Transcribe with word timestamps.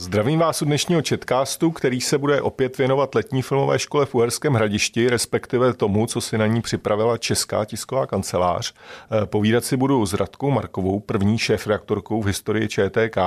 Zdravím 0.00 0.38
vás 0.38 0.62
u 0.62 0.64
dnešního 0.64 1.02
chatcastu, 1.08 1.70
který 1.70 2.00
se 2.00 2.18
bude 2.18 2.40
opět 2.40 2.78
věnovat 2.78 3.14
letní 3.14 3.42
filmové 3.42 3.78
škole 3.78 4.06
v 4.06 4.14
Uherském 4.14 4.54
hradišti, 4.54 5.10
respektive 5.10 5.74
tomu, 5.74 6.06
co 6.06 6.20
si 6.20 6.38
na 6.38 6.46
ní 6.46 6.62
připravila 6.62 7.18
Česká 7.18 7.64
tisková 7.64 8.06
kancelář. 8.06 8.74
Eh, 9.22 9.26
povídat 9.26 9.64
si 9.64 9.76
budu 9.76 10.06
s 10.06 10.14
Radkou 10.14 10.50
Markovou, 10.50 11.00
první 11.00 11.38
šéf-reaktorkou 11.38 12.22
v 12.22 12.26
historii 12.26 12.68
ČTK. 12.68 13.18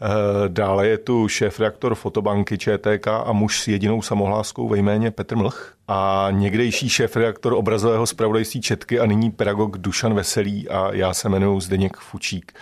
Eh, 0.00 0.48
dále 0.48 0.88
je 0.88 0.98
tu 0.98 1.28
šéf-reaktor 1.28 1.94
fotobanky 1.94 2.58
ČTK 2.58 3.08
a 3.08 3.32
muž 3.32 3.60
s 3.60 3.68
jedinou 3.68 4.02
samohláskou 4.02 4.68
ve 4.68 4.78
jméně 4.78 5.10
Petr 5.10 5.36
Mlch 5.36 5.74
a 5.88 6.28
někdejší 6.30 6.88
šéf-reaktor 6.88 7.54
obrazového 7.54 8.06
zpravodajství 8.06 8.60
Četky 8.60 9.00
a 9.00 9.06
nyní 9.06 9.30
pedagog 9.30 9.78
Dušan 9.78 10.14
Veselý 10.14 10.68
a 10.68 10.94
já 10.94 11.14
se 11.14 11.28
jmenuji 11.28 11.60
Zdeněk 11.60 11.96
Fučík. 11.96 12.52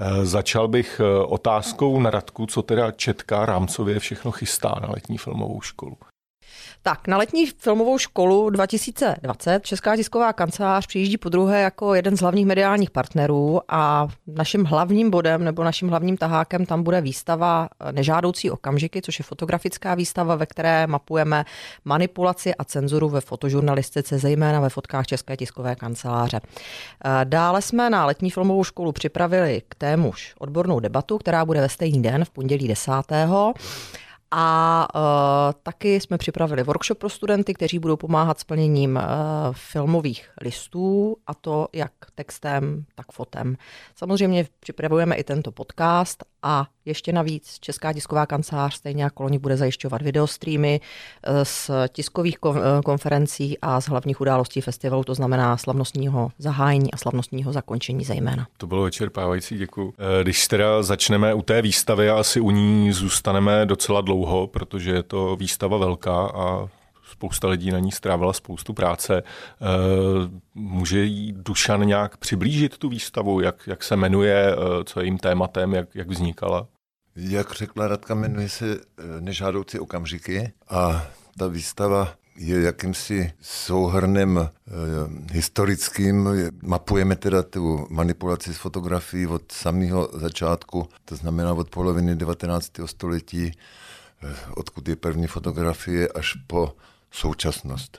Eh, 0.00 0.26
začal 0.26 0.68
bych 0.68 1.00
eh, 1.00 1.24
otázkou 1.26 2.00
na 2.00 2.10
Radku, 2.10 2.46
co 2.46 2.62
teda 2.62 2.90
Četka 2.90 3.46
rámcově 3.46 3.98
všechno 3.98 4.30
chystá 4.30 4.74
na 4.82 4.88
letní 4.90 5.18
filmovou 5.18 5.60
školu. 5.60 5.96
Tak, 6.86 7.08
na 7.08 7.16
letní 7.16 7.46
filmovou 7.46 7.98
školu 7.98 8.50
2020 8.50 9.66
Česká 9.66 9.96
tisková 9.96 10.32
kancelář 10.32 10.86
přijíždí 10.86 11.16
po 11.16 11.28
druhé 11.28 11.60
jako 11.60 11.94
jeden 11.94 12.16
z 12.16 12.20
hlavních 12.20 12.46
mediálních 12.46 12.90
partnerů 12.90 13.60
a 13.68 14.08
naším 14.26 14.64
hlavním 14.64 15.10
bodem 15.10 15.44
nebo 15.44 15.64
naším 15.64 15.88
hlavním 15.88 16.16
tahákem 16.16 16.66
tam 16.66 16.82
bude 16.82 17.00
výstava 17.00 17.68
Nežádoucí 17.90 18.50
okamžiky, 18.50 19.02
což 19.02 19.18
je 19.18 19.22
fotografická 19.22 19.94
výstava, 19.94 20.36
ve 20.36 20.46
které 20.46 20.86
mapujeme 20.86 21.44
manipulaci 21.84 22.54
a 22.54 22.64
cenzuru 22.64 23.08
ve 23.08 23.20
fotožurnalistice, 23.20 24.18
zejména 24.18 24.60
ve 24.60 24.68
fotkách 24.68 25.06
České 25.06 25.36
tiskové 25.36 25.76
kanceláře. 25.76 26.40
Dále 27.24 27.62
jsme 27.62 27.90
na 27.90 28.06
letní 28.06 28.30
filmovou 28.30 28.64
školu 28.64 28.92
připravili 28.92 29.62
k 29.68 29.74
témuž 29.74 30.34
odbornou 30.38 30.80
debatu, 30.80 31.18
která 31.18 31.44
bude 31.44 31.60
ve 31.60 31.68
stejný 31.68 32.02
den 32.02 32.24
v 32.24 32.30
pondělí 32.30 32.68
10. 32.68 32.92
A 34.36 34.86
uh, 34.94 35.00
taky 35.62 36.00
jsme 36.00 36.18
připravili 36.18 36.62
workshop 36.62 36.98
pro 36.98 37.08
studenty, 37.08 37.54
kteří 37.54 37.78
budou 37.78 37.96
pomáhat 37.96 38.38
s 38.38 38.44
plněním 38.44 38.96
uh, 38.96 39.02
filmových 39.52 40.30
listů, 40.40 41.16
a 41.26 41.34
to 41.34 41.68
jak 41.72 41.92
textem, 42.14 42.84
tak 42.94 43.06
fotem. 43.12 43.56
Samozřejmě 43.96 44.46
připravujeme 44.60 45.14
i 45.14 45.24
tento 45.24 45.52
podcast 45.52 46.24
a 46.42 46.66
ještě 46.84 47.12
navíc 47.12 47.56
Česká 47.60 47.92
tisková 47.92 48.26
kancelář 48.26 48.74
stejně 48.74 49.04
jako 49.04 49.22
loni 49.22 49.38
bude 49.38 49.56
zajišťovat 49.56 50.02
videostreamy 50.02 50.80
eh, 51.22 51.44
z 51.44 51.70
tiskových 51.88 52.38
konferencí 52.84 53.58
a 53.62 53.80
z 53.80 53.88
hlavních 53.88 54.20
událostí 54.20 54.60
festivalu, 54.60 55.04
to 55.04 55.14
znamená 55.14 55.56
slavnostního 55.56 56.30
zahájení 56.38 56.92
a 56.92 56.96
slavnostního 56.96 57.52
zakončení 57.52 58.04
zejména. 58.04 58.46
To 58.56 58.66
bylo 58.66 58.84
vyčerpávající, 58.84 59.58
děkuji. 59.58 59.92
Když 60.22 60.48
teda 60.48 60.82
začneme 60.82 61.34
u 61.34 61.42
té 61.42 61.62
výstavy, 61.62 62.10
asi 62.10 62.40
u 62.40 62.50
ní 62.50 62.92
zůstaneme 62.92 63.66
docela 63.66 64.00
dlouho, 64.00 64.23
protože 64.46 64.90
je 64.90 65.02
to 65.02 65.36
výstava 65.36 65.78
velká 65.78 66.26
a 66.26 66.68
spousta 67.10 67.48
lidí 67.48 67.70
na 67.70 67.78
ní 67.78 67.92
strávila 67.92 68.32
spoustu 68.32 68.72
práce. 68.72 69.22
Může 70.54 71.04
jí 71.04 71.32
Dušan 71.32 71.86
nějak 71.86 72.16
přiblížit 72.16 72.78
tu 72.78 72.88
výstavu, 72.88 73.40
jak, 73.40 73.66
jak 73.66 73.84
se 73.84 73.96
jmenuje, 73.96 74.56
co 74.84 75.00
je 75.00 75.06
jím 75.06 75.18
tématem, 75.18 75.72
jak, 75.72 75.94
jak 75.94 76.08
vznikala? 76.08 76.66
Jak 77.16 77.52
řekla 77.52 77.88
Radka, 77.88 78.14
jmenuje 78.14 78.48
se 78.48 78.66
eh, 78.74 79.02
Nežádoucí 79.20 79.78
okamžiky 79.78 80.52
a 80.70 81.06
ta 81.38 81.46
výstava 81.46 82.14
je 82.36 82.62
jakýmsi 82.62 83.32
souhrnem 83.40 84.48
historickým. 85.32 86.28
Mapujeme 86.62 87.16
teda 87.16 87.42
tu 87.42 87.86
manipulaci 87.90 88.54
s 88.54 88.56
fotografií 88.56 89.26
od 89.26 89.52
samého 89.52 90.08
začátku, 90.12 90.88
to 91.04 91.16
znamená 91.16 91.52
od 91.52 91.70
poloviny 91.70 92.16
19. 92.16 92.70
století, 92.86 93.52
odkud 94.56 94.88
je 94.88 94.96
první 94.96 95.26
fotografie, 95.26 96.08
až 96.08 96.34
po 96.46 96.72
současnost. 97.10 97.98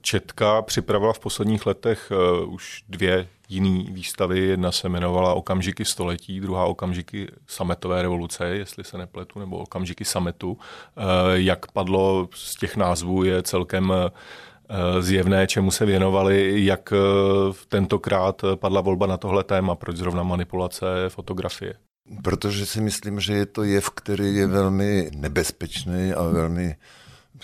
Četka 0.00 0.62
připravila 0.62 1.12
v 1.12 1.18
posledních 1.18 1.66
letech 1.66 2.12
už 2.46 2.84
dvě 2.88 3.28
jiný 3.50 3.88
výstavy. 3.90 4.40
Jedna 4.40 4.72
se 4.72 4.86
jmenovala 4.86 5.34
Okamžiky 5.34 5.84
století, 5.84 6.40
druhá 6.40 6.64
Okamžiky 6.64 7.28
sametové 7.46 8.02
revoluce, 8.02 8.46
jestli 8.46 8.84
se 8.84 8.98
nepletu, 8.98 9.38
nebo 9.38 9.58
Okamžiky 9.58 10.04
sametu. 10.04 10.58
Eh, 10.96 11.02
jak 11.32 11.72
padlo 11.72 12.28
z 12.34 12.56
těch 12.56 12.76
názvů, 12.76 13.24
je 13.24 13.42
celkem 13.42 13.92
eh, 13.92 15.02
zjevné, 15.02 15.46
čemu 15.46 15.70
se 15.70 15.86
věnovali, 15.86 16.64
jak 16.64 16.92
eh, 16.92 16.96
tentokrát 17.68 18.42
padla 18.54 18.80
volba 18.80 19.06
na 19.06 19.16
tohle 19.16 19.44
téma, 19.44 19.74
proč 19.74 19.96
zrovna 19.96 20.22
manipulace 20.22 20.86
fotografie. 21.08 21.74
Protože 22.22 22.66
si 22.66 22.80
myslím, 22.80 23.20
že 23.20 23.32
je 23.32 23.46
to 23.46 23.62
jev, 23.62 23.90
který 23.90 24.34
je 24.34 24.46
velmi 24.46 25.10
nebezpečný 25.14 26.12
a 26.12 26.22
velmi 26.22 26.76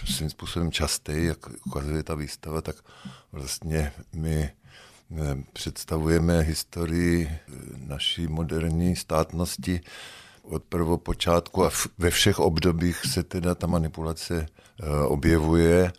svým 0.04 0.30
způsobem 0.30 0.72
častý, 0.72 1.12
jak 1.24 1.38
ukazuje 1.66 2.02
ta 2.02 2.14
výstava, 2.14 2.62
tak 2.62 2.76
vlastně 3.32 3.92
my 4.12 4.50
představujeme 5.52 6.40
historii 6.40 7.28
eh, 7.30 7.40
naší 7.76 8.26
moderní 8.26 8.96
státnosti 8.96 9.80
od 10.42 10.64
prvopočátku 10.64 11.64
a 11.64 11.70
ve 11.98 12.10
všech 12.10 12.38
obdobích 12.38 12.96
se 13.06 13.22
teda 13.22 13.54
ta 13.54 13.66
manipulace 13.66 14.46
eh, 14.46 14.88
objevuje 15.06 15.92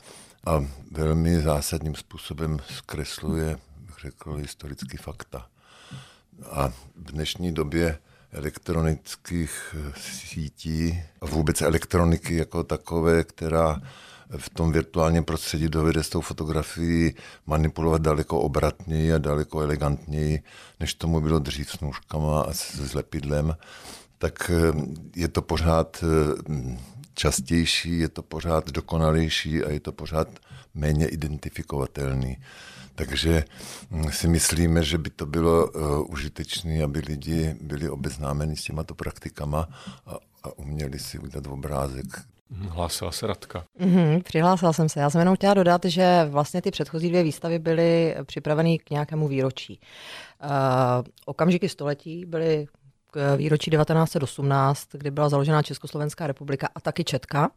a 0.46 0.66
velmi 0.92 1.42
zásadním 1.42 1.96
způsobem 1.96 2.60
zkresluje, 2.76 3.58
bych 3.80 3.96
řekl, 4.02 4.34
historický 4.34 4.98
fakta. 4.98 5.48
A 6.52 6.70
v 6.96 7.12
dnešní 7.12 7.52
době 7.52 8.00
elektronických 8.32 9.76
eh, 9.78 9.94
sítí 9.98 11.04
a 11.22 11.26
vůbec 11.26 11.62
elektroniky 11.62 12.36
jako 12.36 12.64
takové, 12.64 13.24
která 13.24 13.82
v 14.38 14.50
tom 14.50 14.72
virtuálním 14.72 15.24
prostředí 15.24 15.70
dovede 15.70 16.04
s 16.04 16.10
tou 16.10 16.22
fotografií 16.22 17.16
manipulovat 17.46 18.02
daleko 18.02 18.40
obratněji 18.40 19.14
a 19.14 19.18
daleko 19.18 19.62
elegantněji, 19.62 20.44
než 20.80 20.94
tomu 20.94 21.22
bylo 21.22 21.40
dřív 21.40 21.72
s 21.72 21.80
nůžkama 21.80 22.42
a 22.42 22.54
s 22.54 22.94
lepidlem, 22.94 23.56
tak 24.18 24.52
eh, 24.54 24.74
je 25.16 25.28
to 25.28 25.42
pořád 25.42 26.04
eh, 26.04 26.78
častější, 27.18 28.00
je 28.00 28.10
to 28.10 28.24
pořád 28.24 28.72
dokonalejší 28.72 29.64
a 29.64 29.70
je 29.72 29.80
to 29.80 29.92
pořád 29.92 30.28
méně 30.74 31.08
identifikovatelný. 31.08 32.38
Takže 32.96 33.44
hm, 33.92 34.12
si 34.12 34.28
myslíme, 34.28 34.84
že 34.84 34.98
by 34.98 35.10
to 35.10 35.26
bylo 35.26 35.68
uh, 35.68 36.12
užitečné, 36.12 36.84
aby 36.84 37.00
lidi 37.00 37.56
byli 37.62 37.90
obeznámeni 37.90 38.56
s 38.56 38.64
těmato 38.64 38.96
praktikama 38.96 39.68
a, 40.06 40.18
a 40.44 40.58
uměli 40.58 41.00
si 41.00 41.20
udělat 41.20 41.48
obrázek, 41.48 42.06
Hlásila 42.52 43.12
se 43.12 43.28
Radka. 43.28 43.64
Mm-hmm, 43.80 44.24
přihlásila 44.24 44.74
jsem 44.74 44.90
se. 44.90 45.00
Já 45.00 45.10
jsem 45.10 45.20
jenom 45.20 45.36
chtěla 45.36 45.54
dodat, 45.54 45.86
že 45.86 46.26
vlastně 46.30 46.62
ty 46.62 46.72
předchozí 46.72 47.10
dvě 47.10 47.24
výstavy 47.24 47.60
byly 47.60 48.16
připraveny 48.26 48.80
k 48.80 48.90
nějakému 48.90 49.28
výročí. 49.28 49.80
Uh, 50.44 50.50
okamžiky 51.26 51.70
století 51.70 52.26
byly 52.26 52.68
k 53.12 53.36
výročí 53.36 53.72
1918, 53.72 54.88
kdy 54.94 55.12
byla 55.12 55.30
založena 55.30 55.62
Československá 55.62 56.28
republika 56.28 56.70
a 56.76 56.80
taky 56.80 57.04
Četka. 57.04 57.50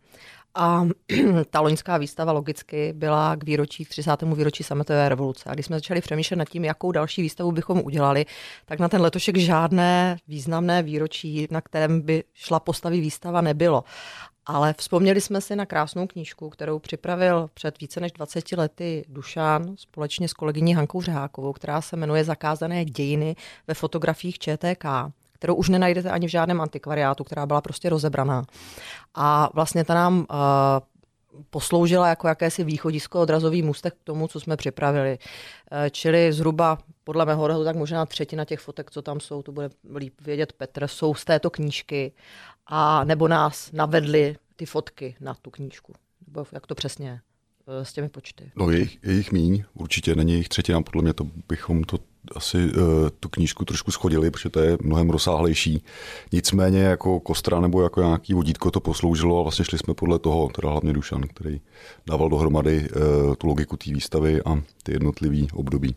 A 0.55 0.87
ta 1.51 1.61
loňská 1.61 1.99
výstava 1.99 2.33
logicky 2.33 2.93
byla 2.93 3.37
k 3.37 3.45
výročí, 3.45 3.85
k 3.85 3.89
30. 3.89 4.23
výročí 4.23 4.63
sametové 4.63 5.09
revoluce. 5.09 5.51
A 5.51 5.55
když 5.55 5.67
jsme 5.67 5.77
začali 5.77 6.01
přemýšlet 6.01 6.37
nad 6.37 6.49
tím, 6.49 6.65
jakou 6.65 6.93
další 6.93 7.23
výstavu 7.23 7.53
bychom 7.53 7.83
udělali, 7.85 8.27
tak 8.65 8.79
na 8.79 8.89
ten 8.89 9.01
letošek 9.01 9.37
žádné 9.37 10.17
významné 10.29 10.83
výročí, 10.83 11.47
na 11.51 11.61
kterém 11.61 12.01
by 12.01 12.25
šla 12.35 12.61
postavy 12.61 13.01
výstava, 13.01 13.41
nebylo. 13.41 13.85
Ale 14.47 14.75
vzpomněli 14.79 15.21
jsme 15.21 15.41
si 15.41 15.57
na 15.57 15.67
krásnou 15.67 16.07
knížku, 16.07 16.51
kterou 16.51 16.79
připravil 16.79 17.51
před 17.55 17.81
více 17.81 18.01
než 18.01 18.13
20 18.13 18.53
lety 18.53 19.05
Dušan 19.09 19.77
společně 19.77 20.29
s 20.29 20.33
kolegyní 20.33 20.75
Hankou 20.75 21.03
Řehákovou, 21.03 21.53
která 21.53 21.81
se 21.81 21.97
jmenuje 21.97 22.25
Zakázané 22.25 22.85
dějiny 22.85 23.37
ve 23.69 23.75
fotografiích 23.75 24.39
ČTK 24.39 24.85
kterou 25.41 25.55
už 25.55 25.69
nenajdete 25.69 26.11
ani 26.11 26.27
v 26.27 26.31
žádném 26.31 26.61
antikvariátu, 26.61 27.25
která 27.25 27.47
byla 27.47 27.61
prostě 27.61 27.89
rozebraná. 27.89 28.45
A 29.15 29.51
vlastně 29.55 29.85
ta 29.85 29.95
nám 29.95 30.19
uh, 30.19 30.27
posloužila 31.51 32.09
jako 32.09 32.29
jakési 32.29 32.65
východisko, 32.65 33.21
odrazový 33.21 33.63
můstek 33.63 33.95
k 33.95 34.05
tomu, 34.05 34.29
co 34.29 34.41
jsme 34.41 34.57
připravili. 34.57 35.19
Uh, 35.19 35.79
čili 35.91 36.33
zhruba 36.33 36.79
podle 37.05 37.27
mého 37.27 37.43
odhadu 37.43 37.65
tak 37.65 37.77
možná 37.77 38.07
třetina 38.07 38.45
těch 38.45 38.61
fotek, 38.61 38.91
co 38.91 39.03
tam 39.03 39.21
jsou, 39.21 39.43
to 39.43 39.53
bude 39.53 39.71
líp 39.97 40.21
vědět 40.21 40.53
Petr, 40.53 40.89
jsou 40.89 41.15
z 41.15 41.25
této 41.25 41.51
knížky 41.51 42.13
a 42.67 43.05
nebo 43.05 43.29
nás 43.29 43.73
navedli 43.73 44.37
ty 44.57 44.67
fotky 44.67 45.17
na 45.21 45.35
tu 45.35 45.51
knížku. 45.51 45.93
Nebo 46.27 46.47
jak 46.53 46.67
to 46.67 46.75
přesně 46.75 47.09
je 47.09 47.21
eh, 47.67 47.85
s 47.85 47.93
těmi 47.93 48.09
počty? 48.09 48.53
No 48.57 48.71
je 48.71 48.79
jich, 48.79 48.99
je 49.03 49.13
jich 49.13 49.33
míň, 49.33 49.65
určitě 49.75 50.15
není 50.15 50.35
jich 50.35 50.49
třetina, 50.49 50.83
podle 50.83 51.03
mě 51.03 51.13
to 51.13 51.27
bychom 51.49 51.85
to 51.85 51.99
asi 52.35 52.59
uh, 52.59 53.09
tu 53.21 53.29
knížku 53.29 53.65
trošku 53.65 53.91
schodili, 53.91 54.31
protože 54.31 54.49
to 54.49 54.61
je 54.61 54.79
mnohem 54.83 55.11
rozsáhlejší. 55.11 55.85
Nicméně 56.33 56.83
jako 56.83 57.21
kostra 57.21 57.61
nebo 57.61 57.83
jako 57.83 58.01
nějaký 58.01 58.35
vodítko 58.35 58.71
to 58.71 58.81
posloužilo 58.81 59.41
a 59.41 59.43
vlastně 59.43 59.65
šli 59.65 59.79
jsme 59.79 59.95
podle 59.95 60.19
toho, 60.19 60.49
teda 60.49 60.71
hlavně 60.71 60.93
Dušan, 60.93 61.23
který 61.23 61.61
dával 62.07 62.29
dohromady 62.29 62.89
uh, 62.91 63.35
tu 63.35 63.47
logiku 63.47 63.77
té 63.77 63.91
výstavy 63.93 64.43
a 64.43 64.63
ty 64.83 64.93
jednotlivé 64.93 65.47
období. 65.53 65.97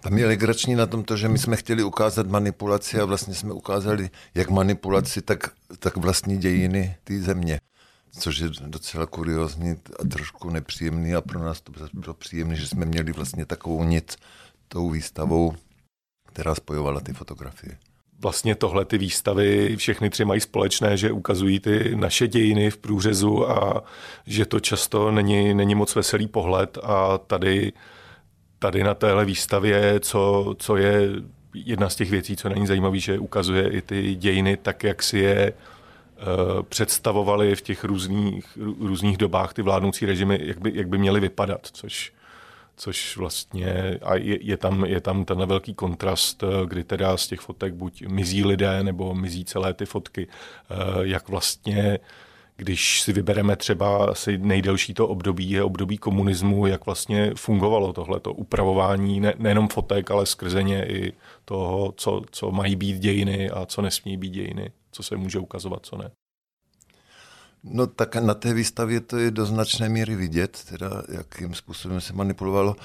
Tam 0.00 0.18
je 0.18 0.26
legrační 0.26 0.74
na 0.74 0.86
tom 0.86 1.04
to, 1.04 1.16
že 1.16 1.28
my 1.28 1.38
jsme 1.38 1.56
chtěli 1.56 1.82
ukázat 1.82 2.26
manipulaci 2.26 3.00
a 3.00 3.04
vlastně 3.04 3.34
jsme 3.34 3.52
ukázali 3.52 4.10
jak 4.34 4.50
manipulaci, 4.50 5.22
tak, 5.22 5.50
tak 5.78 5.96
vlastní 5.96 6.38
dějiny 6.38 6.96
té 7.04 7.20
země. 7.20 7.60
Což 8.18 8.38
je 8.38 8.48
docela 8.66 9.06
kuriozní 9.06 9.70
a 9.70 10.04
trošku 10.08 10.50
nepříjemný 10.50 11.14
a 11.14 11.20
pro 11.20 11.38
nás 11.44 11.60
to 11.60 11.72
bylo 11.92 12.14
příjemné, 12.14 12.56
že 12.56 12.66
jsme 12.66 12.84
měli 12.84 13.12
vlastně 13.12 13.46
takovou 13.46 13.84
nic 13.84 14.16
tou 14.68 14.90
výstavou, 14.90 15.54
která 16.26 16.54
spojovala 16.54 17.00
ty 17.00 17.12
fotografie. 17.12 17.78
Vlastně 18.20 18.54
tohle 18.54 18.84
ty 18.84 18.98
výstavy 18.98 19.76
všechny 19.76 20.10
tři 20.10 20.24
mají 20.24 20.40
společné, 20.40 20.96
že 20.96 21.12
ukazují 21.12 21.60
ty 21.60 21.96
naše 21.96 22.28
dějiny 22.28 22.70
v 22.70 22.76
průřezu 22.76 23.50
a 23.50 23.84
že 24.26 24.46
to 24.46 24.60
často 24.60 25.10
není, 25.10 25.54
není 25.54 25.74
moc 25.74 25.94
veselý 25.94 26.26
pohled. 26.26 26.78
A 26.82 27.18
tady, 27.18 27.72
tady 28.58 28.82
na 28.84 28.94
téhle 28.94 29.24
výstavě, 29.24 30.00
co, 30.00 30.54
co 30.58 30.76
je 30.76 31.08
jedna 31.54 31.88
z 31.88 31.96
těch 31.96 32.10
věcí, 32.10 32.36
co 32.36 32.48
není 32.48 32.66
zajímavé, 32.66 32.98
že 32.98 33.18
ukazuje 33.18 33.68
i 33.68 33.82
ty 33.82 34.14
dějiny 34.14 34.56
tak, 34.56 34.84
jak 34.84 35.02
si 35.02 35.18
je 35.18 35.52
uh, 35.52 36.62
představovali 36.62 37.56
v 37.56 37.62
těch 37.62 37.84
různých, 37.84 38.58
různých 38.80 39.16
dobách 39.16 39.52
ty 39.52 39.62
vládnoucí 39.62 40.06
režimy, 40.06 40.40
jak 40.42 40.58
by, 40.58 40.72
jak 40.74 40.88
by 40.88 40.98
měly 40.98 41.20
vypadat, 41.20 41.60
což 41.72 42.12
což 42.78 43.16
vlastně 43.16 43.98
a 44.02 44.14
je, 44.14 44.38
je, 44.44 44.56
tam, 44.56 44.84
je 44.84 45.00
tam 45.00 45.24
ten 45.24 45.46
velký 45.46 45.74
kontrast, 45.74 46.42
eh, 46.42 46.66
kdy 46.66 46.84
teda 46.84 47.16
z 47.16 47.26
těch 47.26 47.40
fotek 47.40 47.74
buď 47.74 48.02
mizí 48.06 48.44
lidé, 48.44 48.82
nebo 48.82 49.14
mizí 49.14 49.44
celé 49.44 49.74
ty 49.74 49.86
fotky, 49.86 50.28
eh, 50.70 50.74
jak 51.00 51.28
vlastně 51.28 51.98
když 52.56 53.00
si 53.00 53.12
vybereme 53.12 53.56
třeba 53.56 54.06
asi 54.06 54.38
nejdelší 54.38 54.94
to 54.94 55.08
období, 55.08 55.50
je 55.50 55.62
období 55.62 55.98
komunismu, 55.98 56.66
jak 56.66 56.86
vlastně 56.86 57.32
fungovalo 57.34 57.92
tohleto 57.92 58.32
upravování 58.32 59.20
ne, 59.20 59.34
nejenom 59.38 59.68
fotek, 59.68 60.10
ale 60.10 60.26
skrze 60.26 60.62
ně 60.62 60.86
i 60.86 61.12
toho, 61.44 61.92
co, 61.96 62.22
co 62.30 62.50
mají 62.50 62.76
být 62.76 62.98
dějiny 62.98 63.50
a 63.50 63.66
co 63.66 63.82
nesmí 63.82 64.16
být 64.16 64.30
dějiny, 64.30 64.70
co 64.92 65.02
se 65.02 65.16
může 65.16 65.38
ukazovat, 65.38 65.86
co 65.86 65.96
ne. 65.96 66.10
No 67.70 67.86
tak 67.86 68.16
na 68.16 68.34
té 68.34 68.54
výstavě 68.54 69.00
to 69.00 69.16
je 69.16 69.30
do 69.30 69.46
značné 69.46 69.88
míry 69.88 70.16
vidět, 70.16 70.64
teda 70.68 71.02
jakým 71.08 71.54
způsobem 71.54 72.00
se 72.00 72.12
manipulovalo. 72.12 72.76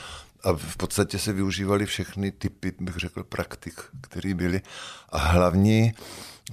A 0.44 0.54
v 0.54 0.78
podstatě 0.78 1.20
se 1.20 1.34
využívaly 1.34 1.86
všechny 1.86 2.32
typy, 2.32 2.74
bych 2.80 2.96
řekl, 2.96 3.24
praktik, 3.24 3.82
které 4.02 4.34
byly. 4.34 4.62
A 5.10 5.18
hlavní, 5.18 5.94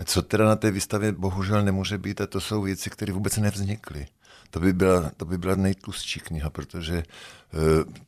co 0.05 0.23
teda 0.23 0.45
na 0.45 0.57
té 0.57 0.71
výstavě 0.71 1.13
bohužel 1.13 1.63
nemůže 1.63 1.99
být, 1.99 2.21
a 2.21 2.27
to 2.27 2.41
jsou 2.41 2.63
věci, 2.63 2.91
které 2.91 3.13
vůbec 3.13 3.37
nevznikly. 3.37 4.07
To 4.51 4.61
by 4.61 4.73
byla, 4.73 5.11
to 5.17 5.25
by 5.25 5.39
byla 5.39 5.55
nejtlustší 5.55 6.21
kniha, 6.21 6.51
protože 6.51 6.97
e, 6.97 7.05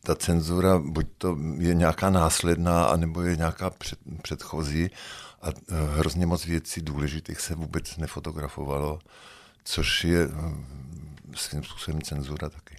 ta 0.02 0.14
cenzura 0.14 0.78
buď 0.78 1.06
to 1.18 1.38
je 1.58 1.74
nějaká 1.74 2.10
následná, 2.10 2.84
anebo 2.84 3.22
je 3.22 3.36
nějaká 3.36 3.70
před, 3.70 3.98
předchozí 4.22 4.90
a 5.42 5.48
e, 5.48 5.52
hrozně 5.98 6.26
moc 6.26 6.46
věcí 6.46 6.80
důležitých 6.80 7.40
se 7.40 7.54
vůbec 7.54 7.96
nefotografovalo 7.96 8.98
což 9.64 10.04
je 10.04 10.26
hm, 10.26 10.66
svým 11.34 11.64
způsobem 11.64 12.02
cenzura 12.02 12.48
taky. 12.48 12.76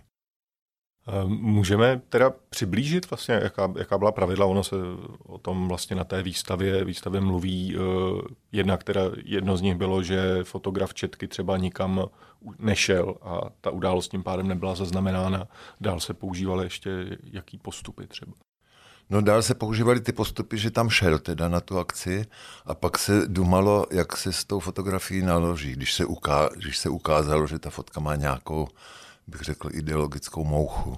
Můžeme 1.25 2.01
teda 2.09 2.33
přiblížit 2.49 3.09
vlastně, 3.09 3.35
jaká, 3.35 3.73
jaká 3.77 3.97
byla 3.97 4.11
pravidla, 4.11 4.45
ono 4.45 4.63
se 4.63 4.75
o 5.25 5.37
tom 5.37 5.67
vlastně 5.67 5.95
na 5.95 6.03
té 6.03 6.23
výstavě, 6.23 6.85
výstavě 6.85 7.21
mluví. 7.21 7.75
Eh, 7.75 7.79
jedna, 8.51 8.77
která, 8.77 9.01
jedno 9.25 9.57
z 9.57 9.61
nich 9.61 9.75
bylo, 9.75 10.03
že 10.03 10.43
fotograf 10.43 10.93
Četky 10.93 11.27
třeba 11.27 11.57
nikam 11.57 12.05
nešel 12.59 13.15
a 13.21 13.41
ta 13.61 13.71
událost 13.71 14.07
tím 14.07 14.23
pádem 14.23 14.47
nebyla 14.47 14.75
zaznamenána. 14.75 15.47
Dál 15.81 15.99
se 15.99 16.13
používaly 16.13 16.65
ještě 16.65 17.17
jaký 17.23 17.57
postupy 17.57 18.07
třeba. 18.07 18.33
No 19.13 19.21
dál 19.21 19.41
se 19.41 19.53
používaly 19.53 20.01
ty 20.01 20.11
postupy, 20.11 20.57
že 20.57 20.71
tam 20.71 20.89
šel 20.89 21.19
teda 21.19 21.47
na 21.47 21.59
tu 21.59 21.79
akci 21.79 22.25
a 22.65 22.73
pak 22.73 22.97
se 22.97 23.27
dumalo, 23.27 23.85
jak 23.91 24.17
se 24.17 24.33
s 24.33 24.43
tou 24.43 24.59
fotografií 24.59 25.21
naloží, 25.21 25.71
když 25.71 25.93
se, 25.93 26.05
uká, 26.05 26.49
když 26.55 26.77
se 26.77 26.89
ukázalo, 26.89 27.47
že 27.47 27.59
ta 27.59 27.69
fotka 27.69 27.99
má 27.99 28.15
nějakou, 28.15 28.67
bych 29.27 29.41
řekl, 29.41 29.69
ideologickou 29.71 30.43
mouchu. 30.43 30.97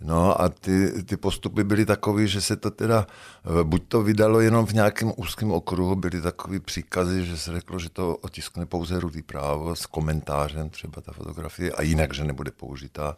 No 0.00 0.40
a 0.40 0.48
ty, 0.48 1.02
ty 1.02 1.16
postupy 1.16 1.64
byly 1.64 1.86
takové, 1.86 2.26
že 2.26 2.40
se 2.40 2.56
to 2.56 2.70
teda, 2.70 3.06
eh, 3.06 3.64
buď 3.64 3.82
to 3.88 4.02
vydalo 4.02 4.40
jenom 4.40 4.66
v 4.66 4.72
nějakém 4.72 5.12
úzkém 5.16 5.52
okruhu, 5.52 5.96
byly 5.96 6.20
takové 6.20 6.60
příkazy, 6.60 7.26
že 7.26 7.36
se 7.36 7.52
řeklo, 7.52 7.78
že 7.78 7.88
to 7.88 8.16
otiskne 8.16 8.66
pouze 8.66 9.00
rudý 9.00 9.22
právo 9.22 9.76
s 9.76 9.86
komentářem 9.86 10.70
třeba 10.70 11.00
ta 11.00 11.12
fotografie 11.12 11.72
a 11.72 11.82
jinak, 11.82 12.14
že 12.14 12.24
nebude 12.24 12.50
použitá 12.50 13.16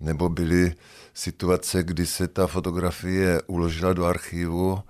nebo 0.00 0.28
byly 0.28 0.74
situace, 1.14 1.82
kdy 1.82 2.06
se 2.06 2.28
ta 2.28 2.46
fotografie 2.46 3.42
uložila 3.42 3.92
do 3.92 4.04
archivu 4.04 4.82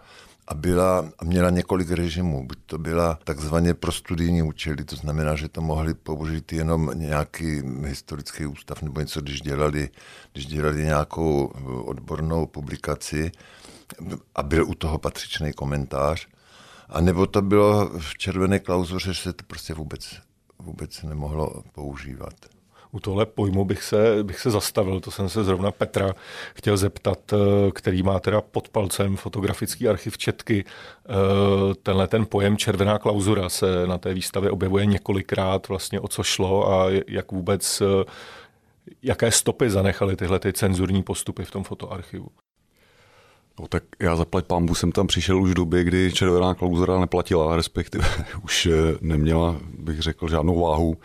a 0.49 0.55
byla, 0.55 0.99
a 1.19 1.25
měla 1.25 1.51
několik 1.51 1.91
režimů. 1.91 2.47
Buď 2.47 2.59
to 2.67 2.79
byla 2.79 3.19
takzvaně 3.25 3.75
pro 3.75 3.93
studijní 3.93 4.43
účely, 4.43 4.85
to 4.85 4.97
znamená, 4.97 5.37
že 5.37 5.49
to 5.49 5.61
mohli 5.61 5.95
použít 5.95 6.53
jenom 6.53 6.91
nějaký 6.95 7.63
historický 7.85 8.47
ústav 8.47 8.83
nebo 8.83 9.01
něco, 9.01 9.21
když 9.21 9.41
dělali, 9.41 9.91
když 10.33 10.47
dělali 10.47 10.85
nějakou 10.85 11.47
odbornou 11.85 12.47
publikaci 12.47 13.33
a 14.35 14.43
byl 14.43 14.69
u 14.69 14.75
toho 14.75 14.99
patřičný 14.99 15.53
komentář. 15.53 16.29
A 16.89 17.01
nebo 17.01 17.27
to 17.27 17.43
bylo 17.43 17.91
v 17.99 18.19
červené 18.19 18.59
klauzuře, 18.59 19.13
že 19.13 19.23
se 19.23 19.33
to 19.33 19.45
prostě 19.47 19.75
vůbec, 19.75 20.17
vůbec 20.59 21.03
nemohlo 21.03 21.63
používat 21.73 22.35
u 22.93 23.00
tohle 23.00 23.26
pojmu 23.26 23.64
bych 23.64 23.82
se, 23.82 24.19
bych 24.23 24.40
se 24.40 24.50
zastavil. 24.50 25.00
To 25.00 25.11
jsem 25.11 25.29
se 25.29 25.44
zrovna 25.44 25.70
Petra 25.70 26.14
chtěl 26.55 26.76
zeptat, 26.76 27.32
eh, 27.32 27.70
který 27.70 28.02
má 28.02 28.20
teda 28.20 28.40
pod 28.40 28.69
palcem 28.69 29.17
fotografický 29.17 29.88
archiv 29.88 30.19
Četky. 30.19 30.64
Eh, 30.64 31.12
tenhle 31.82 32.08
ten 32.08 32.26
pojem 32.26 32.56
červená 32.56 32.99
klauzura 32.99 33.49
se 33.49 33.87
na 33.87 33.99
té 33.99 34.14
výstavě 34.14 34.50
objevuje 34.50 34.87
několikrát, 34.87 35.69
vlastně 35.69 36.00
o 36.00 36.08
co 36.08 36.23
šlo 36.23 36.73
a 36.73 36.87
jak 37.08 37.32
vůbec 37.32 37.81
eh, 37.81 38.05
jaké 39.02 39.31
stopy 39.31 39.70
zanechaly 39.70 40.17
tyhle 40.17 40.38
ty 40.38 40.52
cenzurní 40.52 41.02
postupy 41.02 41.44
v 41.44 41.50
tom 41.50 41.64
fotoarchivu. 41.64 42.29
No, 43.61 43.67
tak 43.69 43.83
já 44.01 44.17
zaplať 44.17 44.45
pámbu 44.47 44.75
jsem 44.75 44.93
tam 44.93 45.07
přišel 45.07 45.43
už 45.43 45.51
v 45.51 45.55
době, 45.55 45.85
kdy 45.85 46.13
červená 46.13 46.55
klauzura 46.55 47.01
neplatila, 47.01 47.57
respektive 47.57 48.05
už 48.45 48.67
eh, 48.67 48.73
neměla, 49.01 49.61
bych 49.79 50.01
řekl, 50.01 50.29
žádnou 50.29 50.61
váhu. 50.61 50.97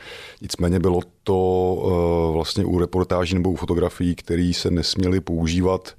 Nicméně 0.41 0.79
bylo 0.79 0.99
to 1.23 1.35
uh, 1.35 2.33
vlastně 2.33 2.65
u 2.65 2.79
reportáží 2.79 3.35
nebo 3.35 3.51
u 3.51 3.55
fotografií, 3.55 4.15
které 4.15 4.51
se 4.55 4.71
nesměly 4.71 5.19
používat 5.19 5.93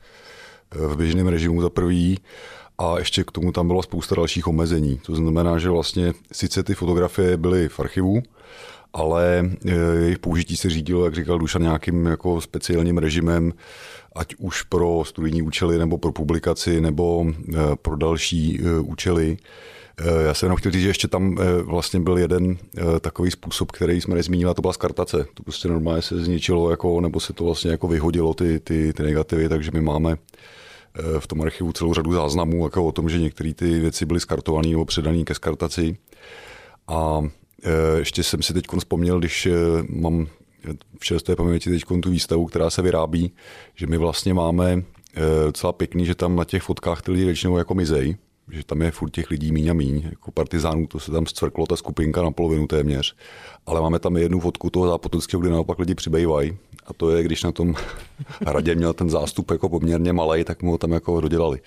eh, 0.73 0.87
v 0.87 0.97
běžném 0.97 1.29
režimu 1.29 1.61
za 1.63 1.71
prvý 1.71 2.19
a 2.79 2.99
ještě 2.99 3.25
k 3.25 3.31
tomu 3.31 3.53
tam 3.53 3.67
bylo 3.67 3.83
spousta 3.83 4.15
dalších 4.15 4.47
omezení. 4.47 5.01
To 5.07 5.15
znamená, 5.15 5.59
že 5.59 5.71
vlastně 5.71 6.13
sice 6.33 6.63
ty 6.63 6.75
fotografie 6.75 7.37
byly 7.37 7.69
v 7.69 7.81
archivu, 7.81 8.23
ale 8.95 9.51
jejich 10.01 10.19
použití 10.19 10.57
se 10.57 10.71
řídilo, 10.71 11.05
jak 11.05 11.15
říkal 11.15 11.39
Dušan, 11.39 11.63
nějakým 11.63 12.07
jako 12.07 12.41
speciálním 12.41 12.99
režimem, 12.99 13.53
ať 14.17 14.35
už 14.39 14.63
pro 14.63 15.03
studijní 15.07 15.43
účely, 15.43 15.79
nebo 15.79 15.99
pro 15.99 16.13
publikaci, 16.13 16.81
nebo 16.81 17.27
eh, 17.29 17.57
pro 17.83 17.97
další 17.97 18.61
eh, 18.61 18.81
účely. 18.81 19.37
Já 20.27 20.35
jsem 20.35 20.47
jenom 20.47 20.57
chtěl 20.57 20.73
říct, 20.73 20.83
že 20.83 20.89
ještě 20.89 21.09
tam 21.09 21.37
vlastně 21.63 22.01
byl 22.01 22.19
jeden 22.19 22.57
takový 23.01 23.31
způsob, 23.31 23.73
který 23.73 24.01
jsme 24.01 24.15
nezmínili, 24.15 24.55
to 24.55 24.61
byla 24.61 24.73
skartace. 24.73 25.27
To 25.35 25.43
prostě 25.43 25.69
normálně 25.69 26.03
se 26.03 26.25
zničilo, 26.25 26.71
jako, 26.71 27.01
nebo 27.01 27.21
se 27.21 27.33
to 27.33 27.45
vlastně 27.45 27.71
jako 27.71 27.89
vyhodilo 27.89 28.35
ty, 28.35 28.61
ty, 28.61 28.93
ty 28.93 29.03
negativy, 29.03 29.49
takže 29.49 29.71
my 29.75 29.81
máme 29.81 30.17
v 31.19 31.27
tom 31.27 31.43
archivu 31.43 31.73
celou 31.73 31.95
řadu 31.95 32.13
záznamů 32.13 32.65
jako 32.65 32.85
o 32.85 32.93
tom, 32.93 33.09
že 33.09 33.19
některé 33.19 33.55
ty 33.55 33.81
věci 33.81 34.07
byly 34.07 34.21
skartované 34.21 34.69
nebo 34.69 34.85
předané 34.85 35.25
ke 35.25 35.35
skartaci. 35.35 35.97
A 36.89 37.23
ještě 37.99 38.23
jsem 38.23 38.43
si 38.43 38.55
teď 38.55 38.65
vzpomněl, 38.79 39.19
když 39.19 39.49
mám 39.89 40.27
v 41.01 41.05
čerstvé 41.05 41.37
paměti 41.37 41.71
teď 41.71 41.83
tu 42.03 42.11
výstavu, 42.11 42.47
která 42.47 42.71
se 42.71 42.83
vyrábí, 42.83 43.33
že 43.75 43.87
my 43.87 43.99
vlastně 43.99 44.35
máme 44.35 44.73
eh, 44.73 45.21
docela 45.45 45.73
pěkný, 45.73 46.07
že 46.07 46.15
tam 46.15 46.37
na 46.37 46.45
těch 46.45 46.63
fotkách 46.63 47.03
ty 47.03 47.11
lidi 47.11 47.25
většinou 47.25 47.59
jako 47.59 47.75
mizej, 47.75 48.17
že 48.51 48.65
tam 48.65 48.83
je 48.83 48.91
furt 48.91 49.11
těch 49.11 49.31
lidí 49.31 49.53
míň 49.53 49.69
a 49.69 49.75
míň, 49.75 50.03
jako 50.11 50.31
partizánů, 50.31 50.87
to 50.87 51.01
se 51.01 51.11
tam 51.11 51.27
zcvrklo 51.27 51.67
ta 51.67 51.77
skupinka 51.77 52.23
na 52.23 52.31
polovinu 52.31 52.67
téměř. 52.67 53.17
Ale 53.67 53.81
máme 53.81 53.99
tam 53.99 54.17
jednu 54.17 54.41
fotku 54.41 54.71
toho 54.71 54.89
zápotockého, 54.89 55.41
kde 55.41 55.51
naopak 55.51 55.79
lidi 55.79 55.95
přibývají. 55.95 56.57
A 56.87 56.93
to 56.93 57.11
je, 57.11 57.23
když 57.23 57.43
na 57.43 57.53
tom 57.53 57.75
hradě 58.47 58.75
měl 58.75 58.93
ten 58.93 59.11
zástup 59.11 59.51
jako 59.51 59.69
poměrně 59.69 60.13
malý, 60.13 60.45
tak 60.45 60.63
mu 60.63 60.71
ho 60.71 60.79
tam 60.79 60.93
jako 60.93 61.21
dodělali. 61.21 61.61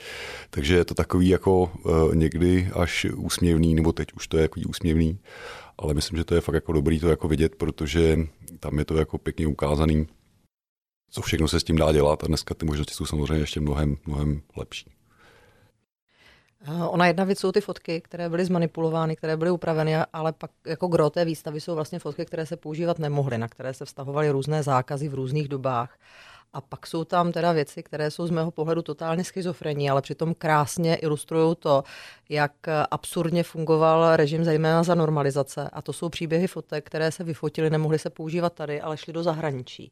Takže 0.50 0.76
je 0.76 0.86
to 0.86 0.94
takový 0.94 1.30
jako 1.30 1.72
někdy 2.14 2.70
až 2.74 3.06
úsměvný, 3.16 3.76
nebo 3.76 3.92
teď 3.92 4.14
už 4.14 4.28
to 4.28 4.38
je 4.38 4.42
jako 4.42 4.60
úsměvný, 4.70 5.20
ale 5.78 5.94
myslím, 5.94 6.18
že 6.18 6.26
to 6.26 6.36
je 6.36 6.42
fakt 6.42 6.56
jako 6.56 6.72
dobrý 6.72 7.00
to 7.00 7.10
jako 7.10 7.28
vidět, 7.28 7.56
protože 7.56 8.18
tam 8.60 8.80
je 8.80 8.86
to 8.86 8.98
jako 8.98 9.18
pěkně 9.18 9.48
ukázaný, 9.48 10.08
co 11.12 11.22
všechno 11.22 11.48
se 11.48 11.60
s 11.60 11.64
tím 11.64 11.76
dá 11.76 11.92
dělat 11.92 12.24
a 12.24 12.28
dneska 12.28 12.54
ty 12.54 12.66
možnosti 12.66 12.94
jsou 12.94 13.06
samozřejmě 13.06 13.44
ještě 13.44 13.60
mnohem, 13.60 13.98
mnohem 14.06 14.42
lepší. 14.58 14.92
Ona 16.90 17.08
jedna 17.08 17.24
věc 17.24 17.40
jsou 17.40 17.52
ty 17.52 17.62
fotky, 17.62 18.02
které 18.02 18.30
byly 18.30 18.46
zmanipulovány, 18.46 19.16
které 19.16 19.38
byly 19.38 19.52
upraveny, 19.52 19.96
ale 20.14 20.34
pak 20.34 20.52
jako 20.66 20.88
gro 20.88 21.10
té 21.10 21.26
výstavy 21.26 21.62
jsou 21.62 21.76
vlastně 21.76 22.00
fotky, 22.00 22.26
které 22.26 22.46
se 22.46 22.58
používat 22.58 23.00
nemohly, 23.00 23.38
na 23.38 23.48
které 23.48 23.74
se 23.74 23.86
vztahovaly 23.86 24.30
různé 24.30 24.64
zákazy 24.64 25.08
v 25.08 25.14
různých 25.14 25.48
dobách. 25.48 26.00
A 26.54 26.62
pak 26.62 26.88
jsou 26.88 27.04
tam 27.04 27.32
teda 27.32 27.52
věci, 27.52 27.84
které 27.84 28.12
jsou 28.12 28.28
z 28.28 28.32
mého 28.32 28.52
pohledu 28.52 28.82
totálně 28.82 29.24
schizofrení, 29.24 29.90
ale 29.90 30.02
přitom 30.02 30.34
krásně 30.34 30.96
ilustrují 30.96 31.56
to, 31.56 31.84
jak 32.30 32.52
absurdně 32.92 33.44
fungoval 33.44 34.16
režim 34.16 34.44
zejména 34.44 34.84
za 34.84 34.96
normalizace. 34.96 35.70
A 35.74 35.82
to 35.82 35.94
jsou 35.94 36.10
příběhy 36.10 36.48
fotek, 36.48 36.86
které 36.86 37.12
se 37.12 37.24
vyfotily, 37.24 37.70
nemohly 37.70 38.00
se 38.00 38.10
používat 38.10 38.54
tady, 38.54 38.82
ale 38.82 38.98
šly 38.98 39.14
do 39.14 39.24
zahraničí. 39.24 39.92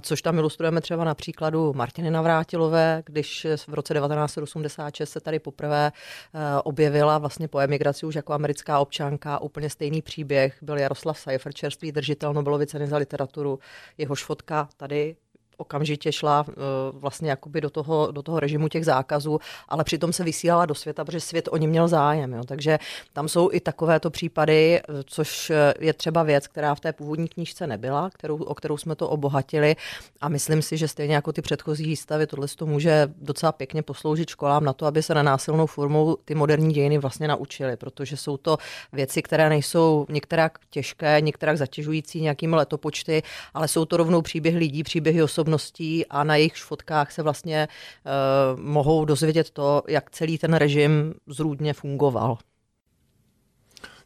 Což 0.00 0.22
tam 0.22 0.38
ilustrujeme 0.38 0.80
třeba 0.80 1.04
na 1.04 1.14
příkladu 1.14 1.72
Martiny 1.72 2.10
Navrátilové, 2.10 3.02
když 3.06 3.46
v 3.66 3.74
roce 3.74 3.94
1986 3.94 5.10
se 5.10 5.20
tady 5.20 5.38
poprvé 5.38 5.92
eh, 6.34 6.38
objevila 6.64 7.18
vlastně 7.18 7.48
po 7.48 7.58
emigraci 7.60 8.06
už 8.06 8.14
jako 8.14 8.32
americká 8.32 8.78
občanka. 8.78 9.38
Úplně 9.38 9.70
stejný 9.70 10.02
příběh 10.02 10.58
byl 10.62 10.78
Jaroslav 10.78 11.18
Seifert, 11.18 11.56
čerstvý 11.56 11.92
držitel 11.92 12.34
Nobelovy 12.34 12.66
ceny 12.66 12.86
za 12.86 12.96
literaturu. 12.96 13.58
Jehož 13.98 14.24
fotka 14.24 14.68
tady 14.76 15.16
okamžitě 15.62 16.12
šla 16.12 16.44
eh, 16.48 16.52
vlastně 16.92 17.30
jakoby 17.30 17.60
do 17.60 17.70
toho, 17.70 18.10
do 18.10 18.22
toho 18.22 18.40
režimu 18.40 18.68
těch 18.68 18.84
zákazů, 18.84 19.38
ale 19.68 19.84
přitom 19.84 20.12
se 20.12 20.24
vysílala 20.24 20.66
do 20.66 20.74
světa, 20.74 21.04
protože 21.04 21.20
svět 21.20 21.48
o 21.52 21.56
ně 21.56 21.68
měl 21.68 21.88
zájem. 21.88 22.32
Jo. 22.32 22.42
Takže 22.44 22.78
tam 23.12 23.28
jsou 23.28 23.48
i 23.52 23.60
takovéto 23.60 24.10
případy, 24.10 24.80
eh, 24.80 24.82
což 25.06 25.50
eh, 25.50 25.74
je 25.80 25.92
třeba 25.92 26.22
věc, 26.22 26.46
která 26.46 26.74
v 26.74 26.80
té 26.80 26.92
původní 26.92 27.28
knížce 27.28 27.66
nebyla, 27.66 28.10
kterou, 28.10 28.36
o 28.36 28.54
kterou 28.54 28.76
jsme 28.76 28.94
to 28.94 29.08
obohatili 29.08 29.76
a 30.20 30.28
myslím 30.28 30.62
si, 30.62 30.76
že 30.76 30.88
stejně 30.88 31.14
jako 31.14 31.32
ty 31.32 31.42
předchozí 31.42 31.84
výstavy, 31.84 32.26
tohle 32.26 32.46
to 32.56 32.66
může 32.66 33.08
docela 33.20 33.52
pěkně 33.52 33.82
posloužit 33.82 34.28
školám 34.28 34.64
na 34.64 34.72
to, 34.72 34.86
aby 34.86 35.02
se 35.02 35.14
na 35.14 35.22
násilnou 35.22 35.66
formou 35.66 36.16
ty 36.24 36.34
moderní 36.34 36.74
dějiny 36.74 36.98
vlastně 36.98 37.28
naučili, 37.28 37.76
protože 37.76 38.16
jsou 38.16 38.36
to 38.36 38.58
věci, 38.92 39.22
které 39.22 39.48
nejsou 39.48 40.06
některak 40.08 40.58
těžké, 40.70 41.20
některak 41.20 41.58
zatěžující 41.58 42.20
nějakými 42.20 42.56
letopočty, 42.56 43.22
ale 43.54 43.68
jsou 43.68 43.84
to 43.84 43.96
rovnou 43.96 44.22
příběhy 44.22 44.58
lidí, 44.58 44.82
příběhy 44.82 45.22
osobností, 45.22 45.51
osobností 45.52 46.06
a 46.06 46.24
na 46.24 46.36
jejich 46.36 46.56
fotkách 46.56 47.12
se 47.12 47.22
vlastně 47.22 47.68
uh, 47.68 48.60
mohou 48.60 49.04
dozvědět 49.04 49.50
to, 49.50 49.82
jak 49.88 50.10
celý 50.10 50.38
ten 50.38 50.54
režim 50.54 51.14
zrůdně 51.26 51.74
fungoval. 51.74 52.38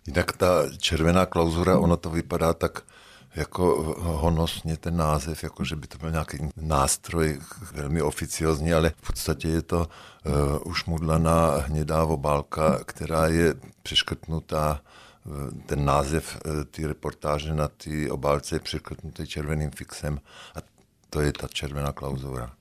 Jinak 0.07 0.33
ta 0.37 0.47
červená 0.79 1.27
klauzura, 1.27 1.79
ono 1.79 1.97
to 1.97 2.11
vypadá 2.11 2.55
tak 2.55 2.83
jako 3.35 3.95
honosně 3.99 4.77
ten 4.77 4.97
název, 4.97 5.43
jako 5.43 5.65
že 5.65 5.77
by 5.77 5.87
to 5.87 5.99
byl 5.99 6.11
nějaký 6.11 6.39
nástroj 6.57 7.41
velmi 7.73 8.03
oficiozní, 8.03 8.73
ale 8.73 8.91
v 8.91 9.07
podstatě 9.07 9.49
je 9.49 9.63
to 9.63 9.79
uh, 9.79 10.71
už 10.71 10.85
mudlaná 10.85 11.57
hnědá 11.57 12.05
obálka, 12.05 12.79
která 12.85 13.27
je 13.27 13.55
přeškrtnutá 13.83 14.81
ten 15.67 15.85
název 15.85 16.39
ty 16.71 16.87
reportáže 16.87 17.55
na 17.55 17.69
ty 17.69 18.11
obálce 18.11 18.55
je 18.55 18.61
přeškrtnutý 18.61 19.27
červeným 19.27 19.71
fixem 19.71 20.21
a 20.55 20.76
to 21.11 21.21
je 21.21 21.33
ta 21.33 21.49
červená 21.49 21.93
klauzura. 21.93 22.53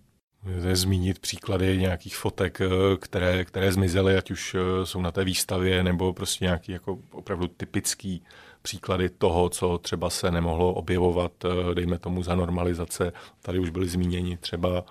Můžete 0.45 0.75
zmínit 0.75 1.19
příklady 1.19 1.77
nějakých 1.77 2.17
fotek, 2.17 2.61
eh, 2.61 2.67
které, 2.99 3.45
které 3.45 3.71
zmizely, 3.71 4.17
ať 4.17 4.31
už 4.31 4.55
eh, 4.55 4.85
jsou 4.85 5.01
na 5.01 5.11
té 5.11 5.23
výstavě, 5.23 5.83
nebo 5.83 6.13
prostě 6.13 6.45
nějaký 6.45 6.71
jako 6.71 6.99
opravdu 7.11 7.47
typický 7.47 8.23
příklady 8.61 9.09
toho, 9.09 9.49
co 9.49 9.77
třeba 9.77 10.09
se 10.09 10.31
nemohlo 10.31 10.73
objevovat, 10.73 11.31
eh, 11.45 11.75
dejme 11.75 11.99
tomu 11.99 12.23
za 12.23 12.35
normalizace. 12.35 13.13
Tady 13.41 13.59
už 13.59 13.69
byly 13.69 13.87
zmíněni 13.87 14.37
třeba 14.37 14.85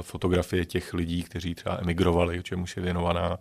fotografie 0.00 0.64
těch 0.64 0.94
lidí, 0.94 1.22
kteří 1.22 1.54
třeba 1.54 1.78
emigrovali, 1.80 2.42
čemuž 2.42 2.76
je 2.76 2.82
věnovaná, 2.82 3.38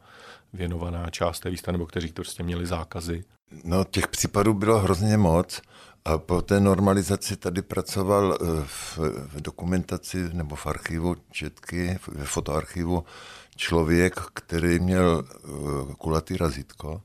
věnovaná 0.54 1.10
část 1.10 1.40
té 1.40 1.50
výstavy, 1.50 1.74
nebo 1.74 1.86
kteří 1.86 2.14
prostě 2.14 2.44
měli 2.44 2.66
zákazy. 2.66 3.24
No, 3.64 3.84
těch 3.84 4.08
případů 4.08 4.54
bylo 4.54 4.80
hrozně 4.80 5.18
moc. 5.18 5.62
A 6.06 6.18
po 6.18 6.42
té 6.42 6.60
normalizaci 6.60 7.36
tady 7.36 7.62
pracoval 7.62 8.38
eh, 8.42 8.46
v, 8.66 8.98
v 9.28 9.42
dokumentaci 9.42 10.30
nebo 10.34 10.56
v 10.56 10.68
archivu 10.68 11.16
Četky, 11.32 12.00
v 12.08 12.26
fotoarchivu, 12.26 13.04
člověk, 13.56 14.20
který 14.34 14.80
měl 14.80 15.24
eh, 15.26 15.48
kulatý 15.98 16.38
razítko 16.38 17.02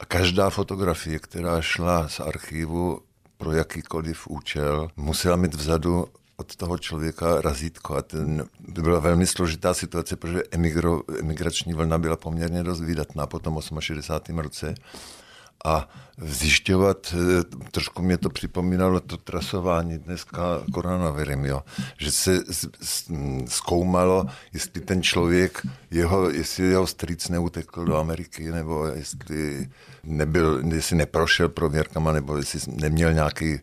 a 0.00 0.04
každá 0.04 0.50
fotografie, 0.50 1.18
která 1.18 1.62
šla 1.62 2.08
z 2.08 2.20
archivu 2.20 3.00
pro 3.36 3.52
jakýkoliv 3.52 4.26
účel, 4.26 4.88
musela 4.96 5.36
mít 5.36 5.54
vzadu 5.54 6.06
od 6.36 6.56
toho 6.56 6.78
člověka 6.78 7.40
razítko. 7.40 7.96
A 7.96 8.02
ten, 8.02 8.44
to 8.74 8.82
byla 8.82 9.00
velmi 9.00 9.26
složitá 9.26 9.74
situace, 9.74 10.16
protože 10.16 10.42
emigro, 10.50 11.00
emigrační 11.18 11.72
vlna 11.72 11.98
byla 11.98 12.16
poměrně 12.16 12.62
dost 12.62 12.80
vydatná 12.80 13.26
po 13.26 13.38
tom 13.38 13.60
68. 13.80 14.38
roce 14.38 14.74
a 15.64 15.88
zjišťovat, 16.18 17.14
eh, 17.14 17.44
trošku 17.70 18.02
mě 18.02 18.18
to 18.18 18.30
připomínalo 18.30 19.00
to 19.00 19.16
trasování 19.16 19.98
dneska 19.98 20.42
koronavirem, 20.72 21.44
jo, 21.44 21.62
že 21.98 22.12
se 22.12 22.40
zkoumalo, 23.46 24.26
jestli 24.52 24.80
ten 24.80 25.02
člověk, 25.02 25.66
jeho, 25.90 26.30
jestli 26.30 26.64
jeho 26.64 26.86
strýc 26.86 27.28
neutekl 27.28 27.84
do 27.84 27.96
Ameriky, 27.96 28.50
nebo 28.50 28.86
jestli 28.86 29.68
nebyl, 30.04 30.62
jestli 30.74 30.96
neprošel 30.96 31.48
prověrkama, 31.48 32.12
nebo 32.12 32.36
jestli 32.36 32.60
neměl 32.72 33.12
nějaký 33.12 33.60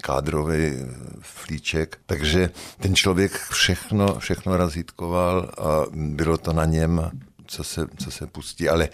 kádrový 0.00 0.72
flíček. 1.20 1.98
Takže 2.06 2.50
ten 2.80 2.94
člověk 2.94 3.32
všechno, 3.32 4.18
všechno 4.18 4.56
razítkoval 4.56 5.50
a 5.58 5.86
bylo 5.92 6.38
to 6.38 6.52
na 6.52 6.64
něm, 6.64 7.10
co 7.46 7.64
se, 7.64 7.86
co 7.96 8.10
se 8.10 8.26
pustí. 8.26 8.68
Ale 8.68 8.88